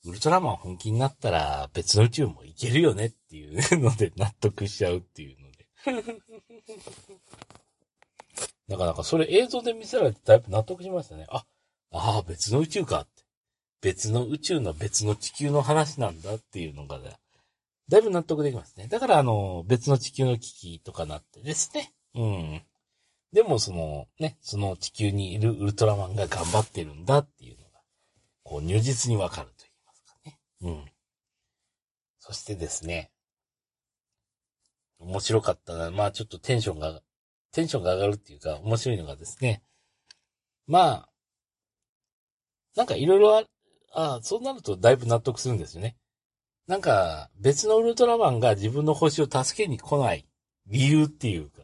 [0.06, 5.68] ウルトラマン本気になったら別の宇宙も行けるよねっていうので納得しちゃうっていうので。
[8.70, 11.26] なかなかそれ映像で見せられてだいぶ納得しましたね。
[11.30, 11.46] あ、
[11.92, 13.08] ああ、別の宇宙かっ。
[13.82, 17.18] 別の宇宙の別の地球の話なんだっていうのがね、
[17.90, 18.88] だいぶ納得できますね。
[18.88, 21.94] だからあの、別の地球の危機とかなってですね。
[22.16, 22.62] うん。
[23.32, 27.82] でもその、ね、その地球にいるウルトラマンが頑張ってるんだっていうのが、
[28.44, 30.40] こう如実にわかると言いますかね。
[30.62, 30.86] うん。
[32.20, 33.12] そしてですね、
[35.00, 35.92] 面白かったな。
[35.92, 37.02] まあちょっとテンションが、
[37.52, 39.62] テンションが上がるっていうか、面白いのがですね、
[40.66, 41.10] まあ、
[42.76, 43.44] なんかいろいろ
[43.94, 45.96] あ、あ、そうなるとだいぶ納得するんですよね。
[46.68, 50.28] なんか、別のウルトラマンが自分の星を助けに来ない
[50.68, 51.64] 理由っていうか、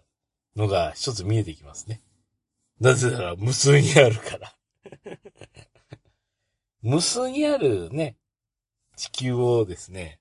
[0.56, 2.02] のが一つ見えてきますね。
[2.80, 4.56] なぜなら無数にあるから。
[6.82, 8.18] 無数にあるね、
[8.96, 10.20] 地球をですね、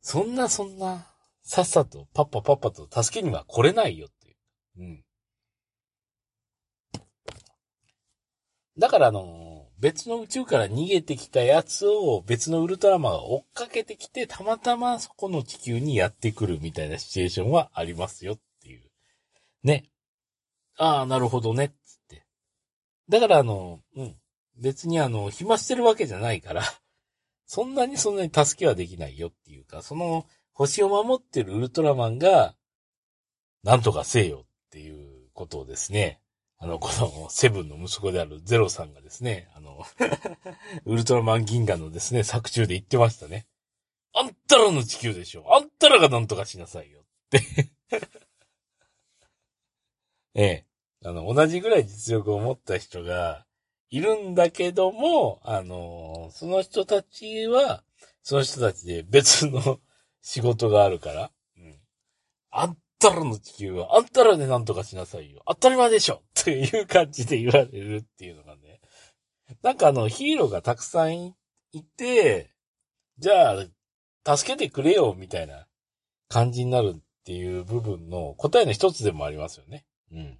[0.00, 1.06] そんなそんな、
[1.42, 4.36] さっさとパッパパッパと助けには来れないよっていう。
[4.80, 5.04] うん。
[8.78, 18.82] だからあの、別の宇宙から逃げてきたやつを別のウルトラマンが追っかけてきて、たまたまそこの地球にやってくるみたいなシチュエーションはありますよっていう。
[19.62, 19.84] ね。
[20.76, 22.26] ああ、なるほどね、つって。
[23.08, 24.16] だからあの、うん。
[24.56, 26.62] 別にあの、暇してるわけじゃないから、
[27.46, 32.56] そんなにそんなに助けはできないよっていうか、その星を守ってるウルトラマンが、
[33.62, 36.20] なんとかせよっていうことをですね、
[36.60, 39.84] あの、このセブンの息子であるゼロさんがですね、あの、
[40.84, 43.46] ウルトラマン銀河のですね、作中で言ってましたね。
[44.12, 47.40] あんたらの地球でしょあんたらがなんとかしなさいよって。
[50.34, 50.66] ええ。
[51.04, 53.46] あの、同じぐらい実力を持った人が
[53.90, 57.84] いるんだけども、あの、その人たちは、
[58.22, 59.80] その人たちで別の
[60.22, 61.80] 仕事があるから、うん。
[62.50, 65.42] あんたらの地球は、あんたらでなんとかしなさいよ。
[65.46, 68.80] 当たり前でしょっていう感じで言われるっていうのがね。
[69.62, 71.34] なんかあの、ヒーローがたくさん
[71.72, 72.50] いて、
[73.18, 73.58] じゃ
[74.24, 75.66] あ、助けてくれよ、みたいな
[76.28, 79.86] 感じになるっていう部分の答えの一つでもありますよね。
[80.12, 80.38] うん。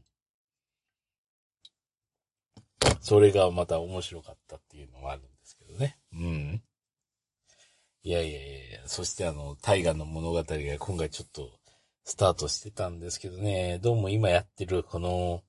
[3.01, 5.99] それがまた面白かったっていうのもあるんですけどね。
[6.13, 6.63] うん。
[8.03, 10.45] いやいやいやいや、そしてあの、大河の物語が
[10.79, 11.58] 今回ちょっと
[12.09, 15.43] スタートしてたんですけどね、どうも今やってるこの、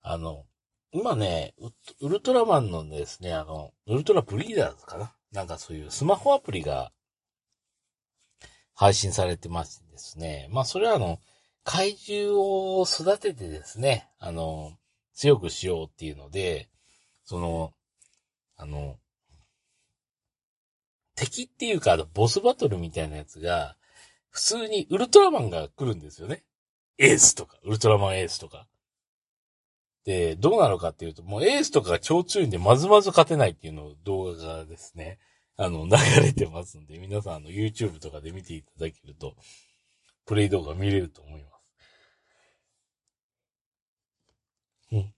[0.00, 0.46] あの、
[0.90, 1.54] 今ね、
[2.00, 5.12] ウルトラマンのですね、あの、ウルトラブリーダーズかな？
[5.32, 6.92] なんかそういうスマホアプリが
[8.72, 10.48] 配信されてましてですね。
[10.50, 11.18] まあそれはあの、
[11.62, 14.72] 怪獣を育ててですね、あの、
[15.12, 16.70] 強くしようっていうので、
[17.26, 17.74] その、
[18.56, 18.96] あの、
[21.14, 23.76] 敵っていうか、ボスバトルみたいなやつが、
[24.38, 26.44] 普通にウルトラマンが来るんですよね。
[26.96, 28.68] エースとか、ウルトラマンエースとか。
[30.04, 35.18] で、どうなのかっていうと、もうエースとかが超強いんで、まずまず勝てないっていうのを動画がですね、
[35.56, 39.34] あの、流れてますんで、皆さんあの、YouTube とかで見ていただけると、
[40.24, 41.74] プレイ動画見れると思います。
[44.92, 45.14] うん。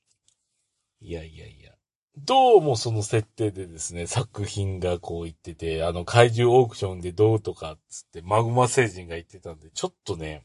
[1.02, 1.69] いやいやいや。
[2.26, 10.42] どうもその設定でですね、作品がこう言ってて、あの怪獣オークションでどうとかっつって、マグマ星人が言ってたんで、ちょっとね、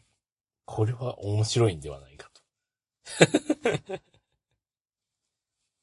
[0.66, 2.42] これは面白いんではないかと。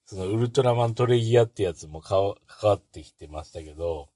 [0.06, 4.08] そのウルトラマントレギアってやつもか関わってきてましたけど、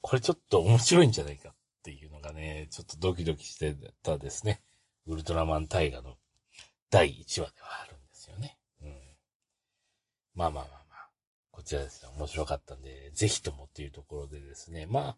[0.00, 4.62] これちょっと面白いんじゃないかっていうのがね、ちょっとドキドキしてたですね。
[5.06, 6.16] ウルトラマン大河の
[6.90, 8.58] 第1話ではあるんですよね。
[8.82, 9.16] うん。
[10.34, 10.79] まあまあまあ。
[11.60, 15.16] こちらですね、面白かったんで、ぜひともっていうところでですね、まあ、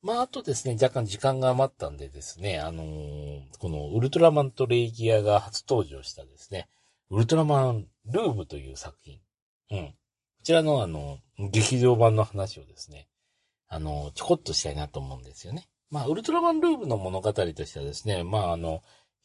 [0.00, 6.68] まあ、あとですね、若干時間が余ったんでですね、あのーこのウルトラマンとレイギアが初登場したですね、
[7.10, 9.20] ウルトラマンルームという作品。
[9.70, 9.88] うん。
[9.88, 9.94] こ
[10.42, 13.08] ちらのあの、劇場版の話をですね、
[13.68, 15.68] あの、ちょこっとしたいなと思うんですよね。
[15.90, 18.82] まあ、ウルトラマンルームの物語としてはですね、まあ、あの、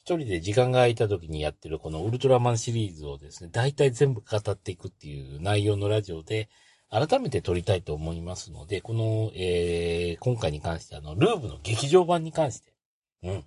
[0.09, 6.49] 一人で時間が空いた時にやってるこのウルトラマンシリーズをですね、大体全部語っていくっていう内容のラジオで、
[6.89, 12.73] 改めて撮りたいと思いますので、この、えー、今回に関してあの、ルーブの劇場版に関して、
[13.21, 13.45] うん。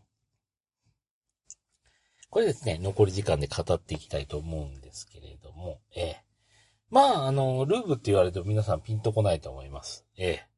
[2.30, 6.22] これですね、残り時間で語っていきたいと思うんですけれども、ええ
[6.90, 10.06] まあ、あの、ルーブって言われても皆さんピンとこないと思います。
[10.16, 10.51] ええ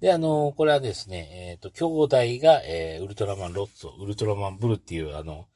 [0.00, 2.16] で、あの、これはですね、えっ、と、兄弟
[2.46, 5.46] が、えー、ウルトラマンロッツ、ウルトラマンブルっていう、あの、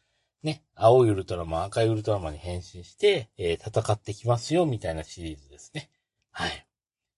[0.43, 5.91] ね、青いウルトラマン、赤いウルトラマンに変身して、えー、戦ってきますよ、みたいなシリーズですね。
[6.30, 6.66] はい。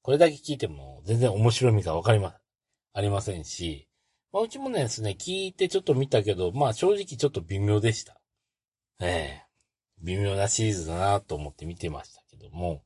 [0.02, 2.34] これだけ聞いても全然面白みがわかりま、
[2.92, 3.88] ありませんし、
[4.32, 8.20] まあ、うちもねですね、聞いてちょっと見たけど、まあ正直ちょっと微妙でした。
[9.00, 12.82] ええー、微妙なシリーズだなと思って見てましたけども、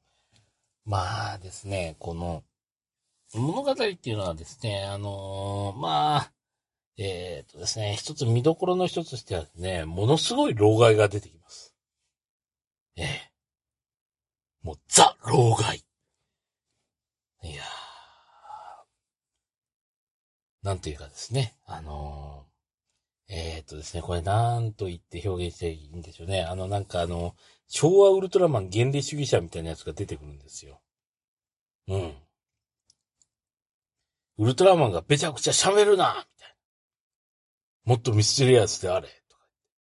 [0.85, 2.45] まあですね、この、
[3.39, 6.33] 物語っていうのはですね、あのー、まあ、
[6.99, 11.75] えっ、とですね、一つ見どころの一つとしてはね、ものすごい老害が出てきます。
[12.97, 13.33] ええ
[14.63, 15.85] もうザ・老害。
[17.43, 17.63] いや
[20.63, 22.45] なんというかですね、あの、
[23.29, 26.43] えっ、とですね、これなんと言って表現していいんでしょうね。
[26.43, 27.37] あの、なんかあの、
[27.69, 30.81] 昭和ウルトラマン原理主義者みたいなやつが出てくるんですよ。
[31.89, 32.26] うん。
[34.39, 36.49] ウルトラマンがべちゃくちゃ喋るなみたい
[37.87, 37.93] な。
[37.93, 39.43] もっとミステリアスであれとか、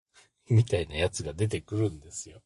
[0.49, 2.41] みたいなやつが出てくるんですよ。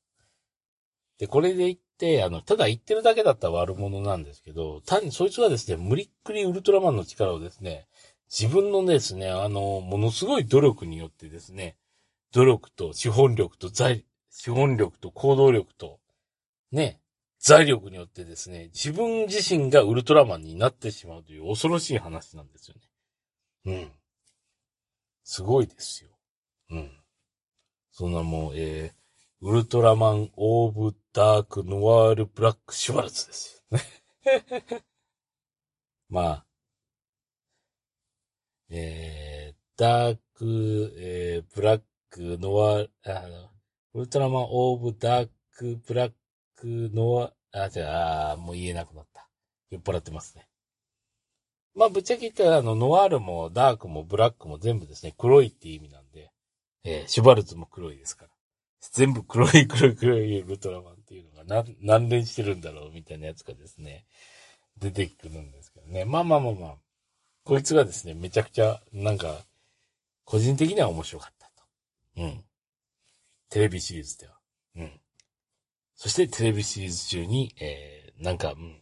[1.20, 7.88] で、これで言って、あの、ただ言ってるだけだったら悪者なんですけど、単にそいつはですね、無理っくりウルトラマンの力をですね、
[8.28, 11.78] 自分のですね、あの、ものすごい努力によってですね、
[12.32, 15.99] 努力と資本力と財、資本力と行動力と、
[16.72, 17.02] ね、
[17.42, 22.82] 財力によってですね、自分自身がウルトラマンになってしまうという恐ろしい話なんですよね。
[23.66, 23.92] うん。
[25.24, 26.12] すごいですよ。
[26.70, 26.92] うん。
[27.89, 33.84] そんなもう、えー、ウルトラマンオーブダークノワールブラックシュワルツですよね。
[36.10, 36.46] まあ、
[38.70, 41.82] えー、ダーク、えー、ブラッ
[42.12, 43.52] クノワール、あ、
[43.94, 46.20] ウルトラマンオーブダークブラック
[46.62, 49.28] クの、あ、じゃあ、もう言えなくなった。
[49.72, 50.47] 酔っ払ってますね。
[51.74, 56.32] まあ、ぶっちゃけ言ったら、あの、ノワールもダークもブラックも全部ですね、黒いって意味なんで、
[56.84, 58.32] えー、シュバルツも黒いですから。
[58.91, 64.05] 全部黒い黒い黒いウルトラマンっていうのが何、何連してるんだろうみたいなやつがですね、
[64.78, 66.05] 出てくるんですけどね。
[66.05, 66.76] まあまあまあまあ。
[67.43, 69.45] こいつがですね、めちゃくちゃ、なんか、
[70.26, 71.64] 個人的には面白かったと。
[72.18, 72.43] うん。
[73.49, 74.38] テレビシリーズでは。
[74.76, 75.01] うん。
[76.02, 78.82] そしてテレビシリーズ中に、えー、なんか、うん、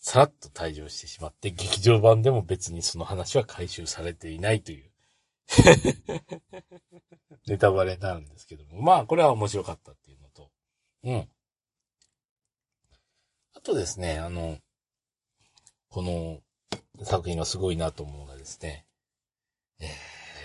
[0.00, 4.90] さらっと退場してしまって、劇場版でも別にその話は回収されていないという
[7.46, 8.82] ネタバレになるんですけども。
[8.82, 10.50] まあ、これは面白かったっていうのと、
[11.04, 11.28] うん。
[13.54, 14.58] あとですね、あの、
[15.90, 16.40] この
[17.04, 18.84] 作品がすごいなと思うのがですね、
[19.78, 19.86] え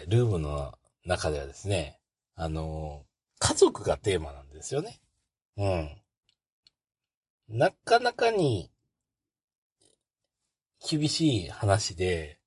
[0.06, 2.00] ー、ルームの中ではですね、
[2.36, 3.04] あの、
[3.40, 5.02] 家族がテーマなんですよね。
[5.58, 5.90] うん。
[7.50, 8.70] なかなかに
[10.88, 12.40] 厳しい話で、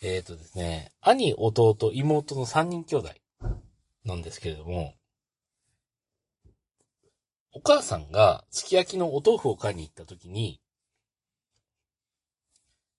[0.00, 3.10] えっ、ー、とですね、兄、弟、妹の三人兄弟
[4.04, 4.94] なんですけれども、
[7.52, 10.60] お母さんがすき焼きのお豆腐を買いに行った時に、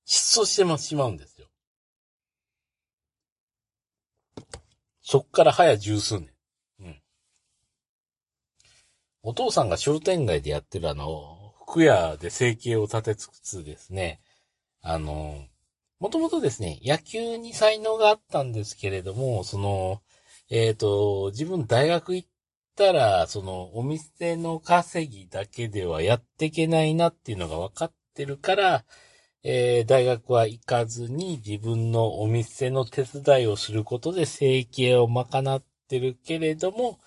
[0.05, 1.47] 失踪してしまうんですよ。
[5.01, 6.38] そっから早十数年。
[9.21, 14.21] お父さんが商店街でやってるあの、服屋で生計を立てつつですね、
[14.81, 15.45] あの、
[15.99, 20.01] もともとですね、野球に才能があったんですけれども、その、
[20.49, 22.29] えっ、ー、と、自分大学行っ
[22.75, 28.85] たら、その、お店の稼ぎだけではやっていけないなっていうのが分かってるから、
[29.43, 36.99] えー、大学は行かずに自分のお店の手伝いをすることで生計を賄ってるけれども、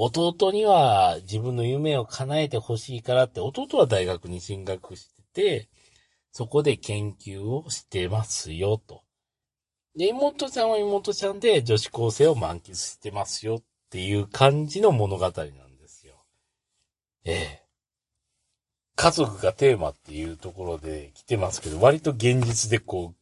[0.00, 5.68] 弟には自分の夢を叶えてほしいからって、弟は大学に進学してて、
[6.30, 9.02] そこで研究をしてますよ、と。
[9.96, 16.24] で、妹ちゃんは妹ちゃんで女子高生を満喫してますよっていう感じの物語なんですよ。
[17.24, 17.62] ええ。
[18.94, 23.16] 家族がテーマっていうところで来てますけど、割と現実でこう、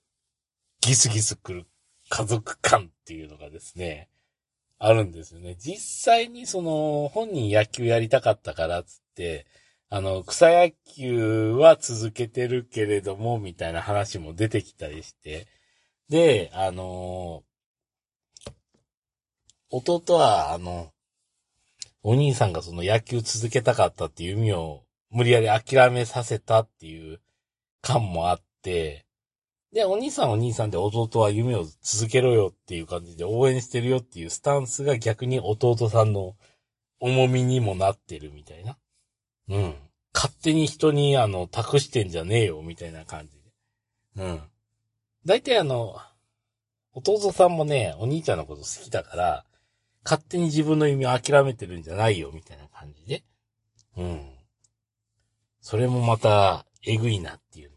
[0.82, 1.66] ギスギス来る
[2.10, 4.10] 家族感っていうのがですね、
[4.78, 5.56] あるんですよね。
[5.58, 5.78] 実
[6.12, 9.46] 際にその、本人野球やりたかったからっつって、
[9.88, 15.46] あの、草野球は続けてるけれども、みたいな話も出てきたりして、
[16.08, 17.42] で、あの
[19.70, 20.92] 弟は、あの、
[22.02, 27.20] お兄さんがその野球続けたかったっていう意味を無理やり諦めさせたっていう
[27.80, 29.05] 感もあって、
[29.72, 36.34] で、お兄さんお兄さんで弟は夢を続けろよっていう感じで応援してるよっていうスタンスが逆に弟さんの
[37.00, 38.78] 重みにもなってるみたいな。
[39.48, 39.74] うん。
[40.14, 43.36] 勝手に人にあの、託してんじゃねえよみたいな感じ
[44.16, 44.24] で。
[44.24, 44.40] うん。
[45.26, 45.96] 大体あの、
[46.94, 49.44] 弟さんもね、お兄ちゃんのこと好きだから、
[50.04, 53.24] 勝手に自分の夢を諦めてるんじゃないよ、みたいな感じで。
[53.98, 54.30] うん。
[55.60, 57.75] それもまた、えぐいなっていう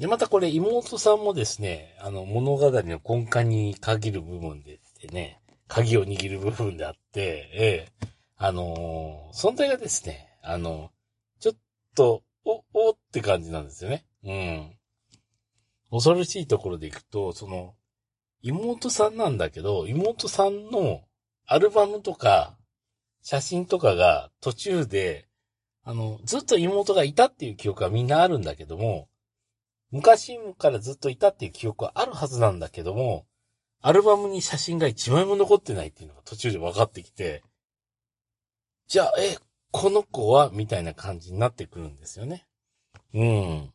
[0.00, 0.06] で。
[0.06, 10.90] またこれ妹さんもですね、あの、物語の根幹に限る部分でしてね、鍵を握る部分であって、ええ、あのー、存在がですね、あの、
[11.38, 11.54] ちょっ
[11.94, 14.06] と、お、おって感じなんですよね。
[14.24, 14.76] うん。
[15.90, 17.74] 恐ろしいところでいくと、その、
[18.40, 21.02] 妹さんなんだけど、妹さんの
[21.46, 22.56] アルバムとか、
[23.22, 25.28] 写真とかが途中で、
[25.82, 29.09] あの、ずっと妹がいたっていう記憶はみんなあるんだけども、
[29.90, 33.26] 昔からずっといたっていう記憶はあるはずなんだけども、
[33.82, 37.42] アルバムに写真が一枚も残ってないっていうのが途中で分かってきて、
[38.86, 39.36] じゃあ、え、
[39.70, 42.46] この子はみたいな感じになってくるんですよね。
[43.14, 43.72] うん。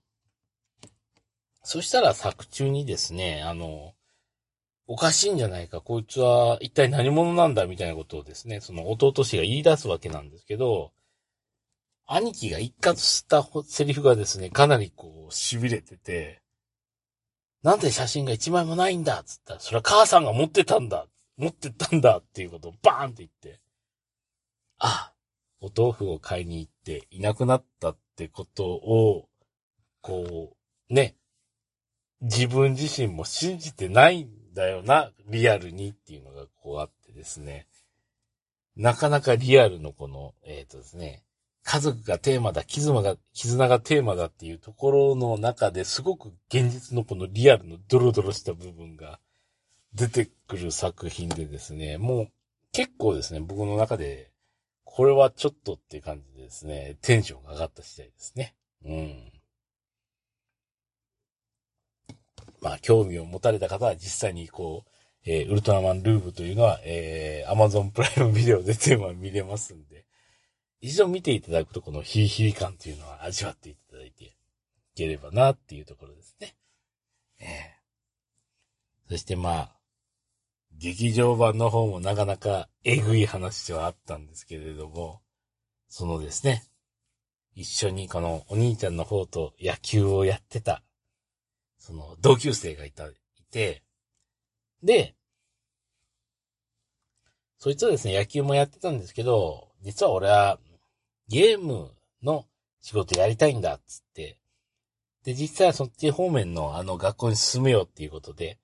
[1.64, 3.94] そしたら作中にですね、あの、
[4.88, 10.92] おかしいんじゃないか、こいつは一体何者なんだみたいなことをですね、その弟氏が言い出すわけなんですけど、
[12.08, 16.42] 兄貴が一括したセリフがですね、かなりこう、痺れてて、
[17.64, 23.60] なんで写真が一枚もないんだっつったら、それは母さんが持ってたんだ持ってったんだっていうことをバーンって言って、
[24.78, 25.14] あ、
[25.62, 29.28] お豆腐を買いに行っていなくなったってことを、
[30.02, 30.56] こ
[30.90, 31.16] う、ね、
[32.22, 37.68] 自分自身も信じてないんだよな、リアルにっていうのがこうあってですね。
[38.76, 41.24] なかなかリアルのこの、えっ、ー、とですね、
[41.66, 49.20] 家族がテーマだ、絆が、絆がテーマだっていうところの中ですごく現実のこのリアルのドロドロした部分が
[49.96, 52.28] 出てくる作品でですね、もう
[52.72, 54.30] 結構ですね、僕の中で、
[54.84, 58.54] これはちょっとって感じでですね、テンションが上がった次第ですね。
[58.86, 59.32] うん。
[62.62, 64.90] まあ、興味を持たれた方は実際にこう、
[65.26, 69.95] えー、ウルトラマンルーブというのは、えー、アマゾンプライムビデオで全話見れますんで、
[70.82, 74.34] 一度見ていただくとこのヒリヒリ感というのは味わっていただいてい
[74.96, 76.56] ければなっていうところですね。
[77.40, 79.76] ええー、そしてまあ、
[80.78, 85.22] 劇場版の方もなかなかえぐい話ではあったんですけれども、
[85.88, 86.64] そのですね、
[87.56, 90.84] 一緒にこのお兄ちゃんの方と野球をやってた
[91.86, 93.14] その、同級生がいた、い
[93.52, 93.84] て、
[94.82, 95.16] で、
[97.60, 100.58] そいつはですね、野球もやってたんですけど、実は俺は、
[101.28, 101.92] ゲーム
[102.24, 102.46] の
[102.82, 104.38] 仕事やりたいんだっ、つって。
[105.24, 108.60] で、実際はそっち方面のあの学校に進めようっていうことで、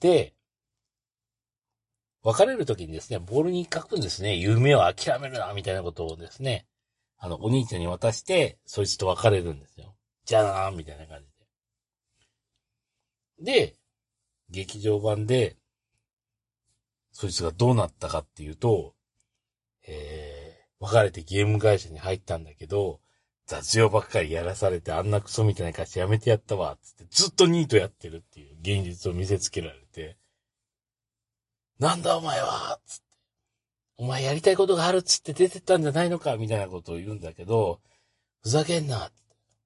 [0.00, 0.34] で、
[2.22, 4.36] 別れるときにですね、ボールに書くんですね。
[4.36, 6.66] 夢を諦めるな、みたいなことをですね、
[7.18, 9.94] あの、お兄ちゃんに渡して、そいつと別れるんですよ。
[10.24, 11.20] じゃあなみたいな感
[13.38, 13.52] じで。
[13.68, 13.76] で、
[14.50, 15.56] 劇場版で、
[17.12, 18.94] そいつがどうなったかっていうと、
[19.86, 20.15] えー、
[20.80, 23.00] 別れてゲーム会社に入ったんだけど、
[23.46, 30.16] 雑用ばっかりやらされてあんなクソみたいな会社やめてやったわ、つってずっとニートやってるっていう現実を見せつけられて、
[31.78, 33.02] なんだお前はつって。
[33.98, 37.80] お前やりたいことがあるっつって出てったんじゃないのかみたいなことを言うんだけど、
[38.42, 39.10] ふざけんな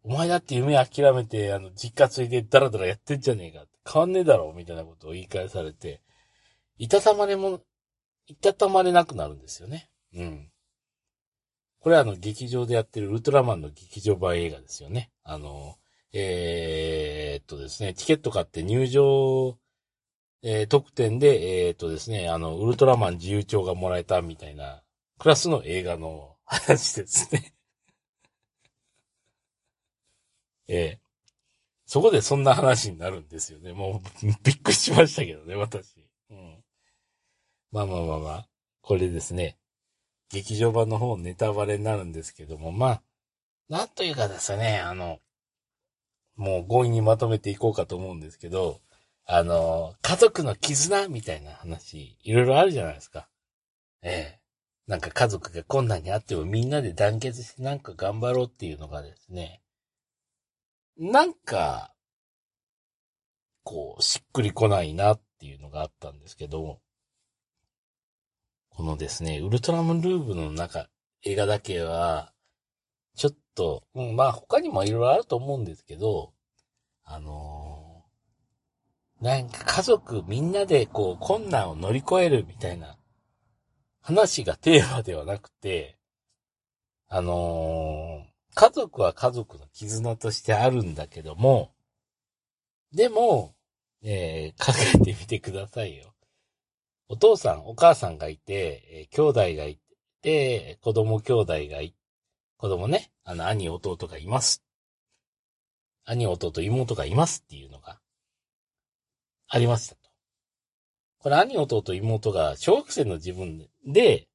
[0.02, 3.66] お前だって夢諦めて、あの、実家ついでダラダラやってんじゃねえか。
[3.92, 6.00] 変わんねえだろ、みたいなことを言い返されて、
[6.78, 7.61] いたたまれも、
[8.26, 9.90] いたたまれなくなるんですよね。
[10.14, 10.49] うん。
[11.80, 15.10] これはあの、劇場でやってるウルトラマンの劇場版映画ですよね。
[15.24, 15.76] あの、
[16.12, 19.58] えー、っとですね、チケット買って入場、
[20.42, 24.82] えー、特典で、えー、っとですね、あの、ウルトラマン自由帳がもらえたみたいな、
[25.18, 27.54] クラスの映画の話ですね。
[30.68, 31.00] ええ。
[31.86, 33.72] そこでそんな話になるんですよね。
[33.72, 36.06] もう、びっくりしましたけどね、私。
[36.30, 36.64] うん。
[37.72, 38.48] まあまあまあまあ、
[38.82, 39.59] これですね。
[40.30, 43.02] 劇場版の方ネタバレになるんですけども、まあ、
[43.68, 45.18] なんというかですね、あの、
[46.36, 48.80] もう強引にまとめていこうかと思うんですけど、
[49.26, 53.28] あの、家族の絆みたいな話、いろいろあるじゃないですか。
[54.02, 54.40] ええ。
[54.86, 59.62] なんか家族が困難にあってもみんなで団結してなんか頑張ろうっていうのがですね、
[60.98, 61.92] なんか、
[63.62, 66.80] こう、しっくりこないなっていうのがあったんですけど、
[68.70, 70.88] このですね、ウルトラマンルーブの中、
[71.22, 72.32] 映画だけは、
[73.14, 76.32] ちょっと、うん、まあ他にもいろいろあると思うんですけど、
[77.04, 82.96] あのー、なんか家族みんなでこう困難を乗り越えるみたいな
[84.00, 85.98] 話がテーマではなくて、
[87.08, 91.72] あのー、家族は家族の絆としてあるんだけども、
[92.92, 93.54] でも、
[94.02, 96.09] えー、考えてみてくださいよ。
[97.12, 99.80] お父さん、お母さんがいて、え、兄弟がい
[100.22, 101.96] て、子供兄弟がい、
[102.56, 104.62] 子供ね、あの、兄、弟がいます。
[106.04, 108.00] 兄、弟、妹がいますっていうのが、
[109.48, 110.08] ありましたと。
[111.18, 114.28] これ兄、弟、妹が小学生の自分で、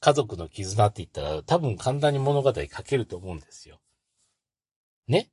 [0.00, 3.82] 家族の絆って言ったら、多分簡単に物語書けると思うんですよ。
[5.08, 5.30] ね？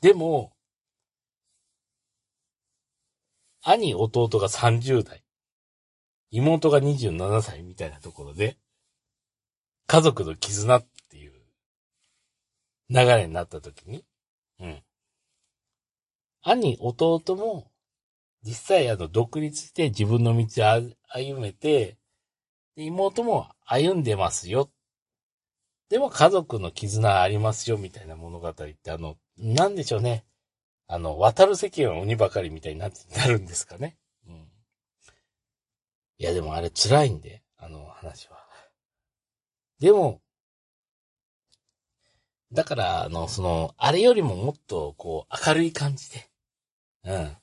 [0.00, 0.54] でも、
[3.60, 5.22] 兄、弟が30代、
[6.30, 8.58] 妹が27歳みたいなところで、
[9.86, 11.32] 家族の絆っていう
[12.90, 14.04] 流れになった時に、
[14.60, 14.82] うん。
[16.42, 17.70] 兄、弟も、
[18.42, 21.98] 実際あの、独立して自分の道を歩めて、
[22.76, 24.70] 妹も歩んでますよ。
[25.88, 30.24] でも家族の絆ありますよ、みたいな物語って、あの、なんでしょうね。
[30.86, 33.98] あの、渡る世間は鬼ばかりみたいにななるんですかね。
[36.18, 38.38] いや、でもあれ辛いんで、あの話は。
[39.80, 40.20] でも、
[42.52, 46.28] だから、あの、その、あれよりももっと、こう、明るい感じで、
[47.04, 47.36] うん。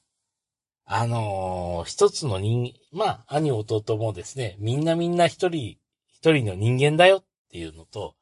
[0.85, 8.15] あのー、一つの人、まあ、兄弟もですね、みんなみんな一人、一人の人間だよっていうのと、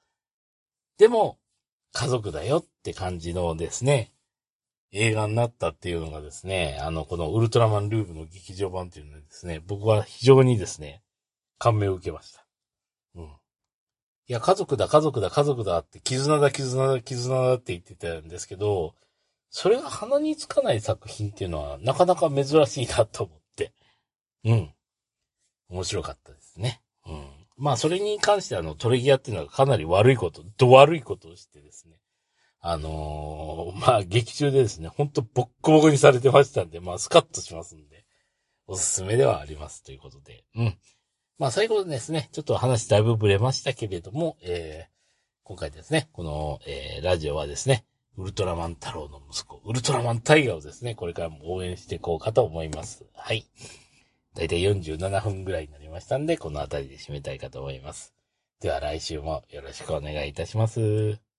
[0.97, 1.39] でも、
[1.93, 4.12] 家族だよって感じのですね、
[4.93, 11.01] 映画になったっていうのがですね、あの、このウルトラマンルーブの劇場版っていうのはですね、僕は非常にですね、
[11.57, 12.45] 感銘を受けました。
[13.15, 13.23] うん。
[13.23, 13.27] い
[14.27, 18.93] や、家族だ、家族だ、家族だって、絆だ、絆だ、絆だって言ってたんですけど、
[19.49, 23.73] それが鼻につかない作品っていうのは、なかなか珍しいなと思って。
[24.45, 24.73] うん。
[25.69, 26.81] 面白かったですね。
[27.07, 27.27] うん。
[27.57, 31.92] まあ、それに関してあの、トレギアっていうのはかなり悪いこと、ど悪いことをしてですね。
[32.65, 38.05] あのー、まあ、劇中でですね、ほんとボッコボコにされてましたんで、まあ、スカッとしますんで、
[38.67, 40.77] おすすめではありますということで、うん。
[41.37, 44.91] まあ、最後ですね、ちょっと話だいぶブレましたけれども、えー、
[45.43, 47.83] 今回ですね、この、えー、ラジオはですね、
[48.15, 53.05] ウルトラマン太郎の息子、ウルトラマンタイガーをですね、これからも応援していこうかと思います。
[53.13, 53.45] はい。
[54.35, 58.13] だいたい47分ぐらいになりましたんで、この辺りで締めたいかと思います。
[58.61, 61.32] では来週もよろしくお願いいたします。